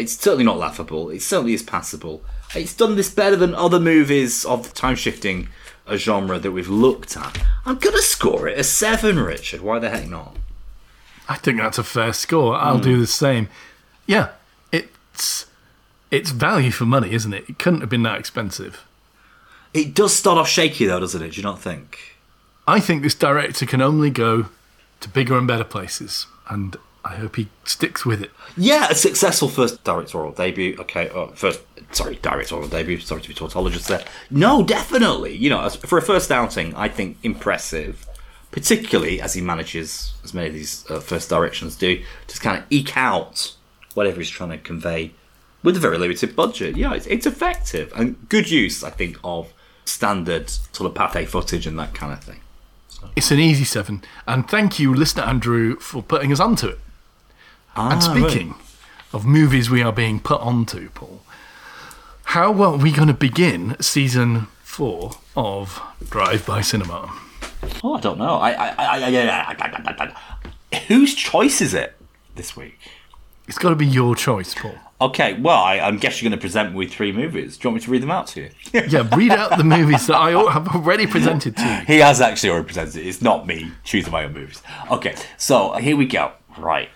[0.00, 1.10] It's certainly not laughable.
[1.10, 2.22] It certainly is passable.
[2.54, 5.48] It's done this better than other movies of the time shifting
[5.86, 7.38] a genre that we've looked at.
[7.66, 9.60] I'm gonna score it a seven, Richard.
[9.60, 10.36] Why the heck not?
[11.28, 12.56] I think that's a fair score.
[12.56, 13.00] I'll do hmm.
[13.00, 13.48] the same.
[14.06, 14.30] Yeah,
[14.72, 15.46] it's
[16.10, 17.48] it's value for money, isn't it?
[17.48, 18.84] It couldn't have been that expensive.
[19.72, 21.32] It does start off shaky though, doesn't it?
[21.32, 22.16] Do you not think?
[22.66, 24.46] I think this director can only go
[25.00, 28.30] to bigger and better places, and I hope he sticks with it.
[28.56, 30.76] Yeah, a successful first directorial debut.
[30.80, 31.60] Okay, uh, first,
[31.92, 32.98] sorry, directorial debut.
[33.00, 34.04] Sorry to be tautologist there.
[34.30, 35.34] No, definitely.
[35.34, 38.06] You know, for a first outing, I think impressive.
[38.50, 42.64] Particularly as he manages, as many of these uh, first directions do, to kind of
[42.68, 43.54] eke out
[43.94, 45.12] whatever he's trying to convey
[45.62, 46.76] with a very limited budget.
[46.76, 49.52] Yeah, it's, it's effective and good use, I think, of
[49.84, 52.40] standard sort of Pathé footage and that kind of thing.
[53.16, 56.78] It's an easy seven, and thank you, listener Andrew, for putting us onto it.
[57.76, 58.54] And ah, speaking
[59.12, 61.22] of movies we are being put onto, Paul,
[62.24, 67.12] how are we going to begin season four of Drive By Cinema?
[67.82, 68.36] Oh, I don't know.
[68.36, 70.14] I, I, I, I, I, I,
[70.72, 71.96] I, whose choice is it
[72.36, 72.78] this week?
[73.48, 74.74] It's got to be your choice, Paul.
[75.00, 77.56] Okay, well, I, I guess you're going to present me with three movies.
[77.56, 78.50] Do you want me to read them out to you?
[78.72, 81.84] Yeah, read out the movies that I have already presented to you.
[81.86, 83.06] he has actually already presented it.
[83.08, 84.62] It's not me choosing my own movies.
[84.90, 86.32] Okay, so here we go.
[86.56, 86.90] Right.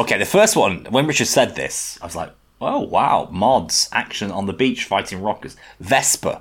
[0.00, 4.30] Okay, the first one, when Richard said this, I was like, oh, wow, mods, action
[4.30, 5.56] on the beach fighting rockers.
[5.80, 6.40] Vesper,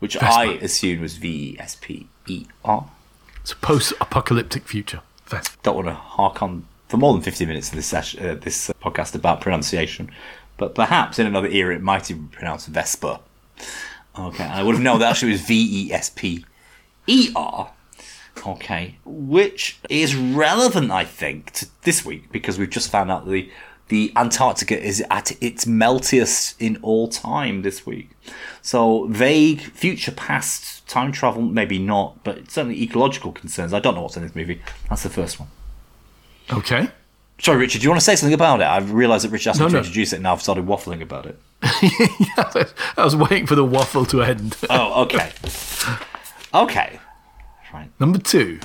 [0.00, 2.90] which I assumed was V E S P E R.
[3.40, 5.02] It's a post-apocalyptic future.
[5.26, 5.56] Vesper.
[5.62, 8.70] don't want to hark on for more than 50 minutes in this session, uh, this
[8.70, 10.10] uh, podcast about pronunciation,
[10.56, 13.18] but perhaps in another era it might be pronounced Vesper.
[14.18, 16.44] Okay, I would have known that actually was V E S P
[17.06, 17.70] E R.
[18.46, 23.50] Okay, which is relevant, I think, to this week because we've just found out the
[23.88, 28.10] the Antarctica is at its meltiest in all time this week.
[28.60, 33.72] So vague future past time travel, maybe not, but certainly ecological concerns.
[33.72, 34.60] I don't know what's in this movie.
[34.88, 35.48] That's the first one.
[36.52, 36.88] Okay.
[37.38, 38.66] Sorry, Richard, do you want to say something about it?
[38.66, 39.78] I've realised that Richard asked No, me to no.
[39.80, 41.38] introduce it and now I've started waffling about it.
[41.62, 44.56] I was waiting for the waffle to end.
[44.70, 45.30] Oh, okay.
[46.54, 46.98] okay.
[47.98, 48.60] Number two.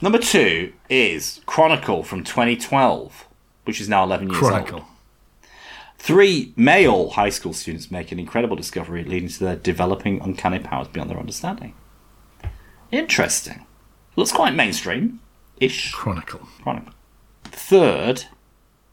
[0.00, 3.26] Number two is Chronicle from 2012,
[3.64, 4.80] which is now 11 years Chronicle.
[4.80, 4.84] old.
[5.98, 10.88] Three male high school students make an incredible discovery leading to their developing uncanny powers
[10.88, 11.74] beyond their understanding.
[12.90, 13.64] Interesting.
[14.16, 15.20] Looks quite mainstream
[15.58, 15.92] ish.
[15.92, 16.40] Chronicle.
[16.62, 16.92] Chronicle.
[17.44, 18.24] Third,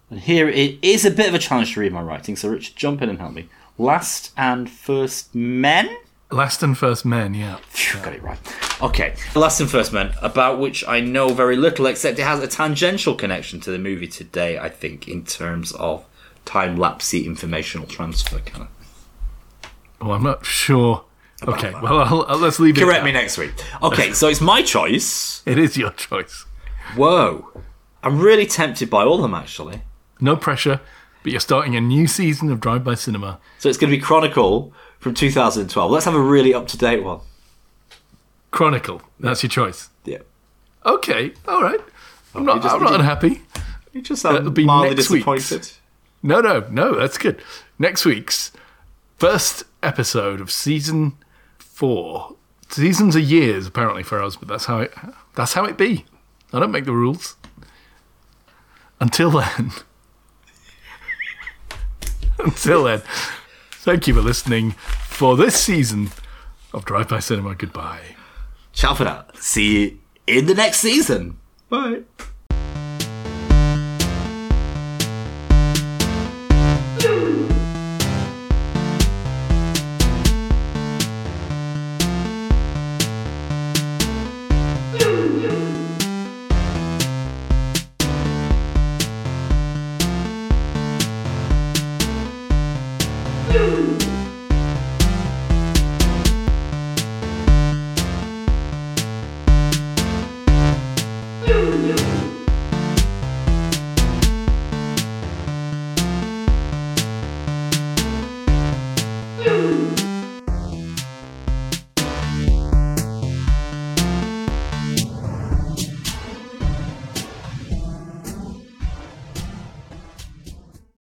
[0.09, 2.75] and here it is a bit of a challenge to read my writing, so Richard,
[2.75, 3.49] jump in and help me.
[3.77, 5.89] Last and First Men?
[6.31, 7.57] Last and First Men, yeah.
[7.69, 8.39] Phew, got it right.
[8.81, 12.47] Okay, Last and First Men, about which I know very little, except it has a
[12.47, 16.05] tangential connection to the movie today, I think, in terms of
[16.45, 19.71] time lapsey informational transfer kind of.
[20.01, 21.03] Oh, I'm not sure.
[21.47, 22.81] Okay, well, I'll, I'll- let's leave it.
[22.81, 23.51] Correct me next week.
[23.83, 25.41] Okay, so it's my choice.
[25.45, 26.45] It is your choice.
[26.95, 27.49] Whoa.
[28.03, 29.81] I'm really tempted by all of them, actually.
[30.19, 30.81] No pressure,
[31.23, 33.39] but you're starting a new season of Drive By Cinema.
[33.59, 35.91] So it's going to be Chronicle from 2012.
[35.91, 37.19] Let's have a really up to date one.
[38.51, 39.01] Chronicle.
[39.19, 39.89] That's your choice.
[40.05, 40.19] Yeah.
[40.85, 41.79] Okay, all right.
[42.33, 43.41] I'm oh, not, just- I'm not you- unhappy.
[43.91, 45.25] You just That'll sound be mildly next week's.
[45.25, 45.69] disappointed.
[46.23, 47.41] No, no, no, that's good.
[47.77, 48.51] Next week's
[49.17, 51.17] first episode of season
[51.59, 52.35] four.
[52.69, 54.93] Seasons are years, apparently, for us, but that's how it
[55.35, 56.05] that's how it be.
[56.53, 57.35] I don't make the rules.
[59.01, 59.71] Until then.
[62.39, 63.01] Until then.
[63.83, 64.73] Thank you for listening
[65.07, 66.11] for this season
[66.71, 67.55] of Drive By Cinema.
[67.55, 68.15] Goodbye.
[68.73, 69.25] Ciao for now.
[69.33, 71.39] See you in the next season.
[71.67, 72.01] Bye.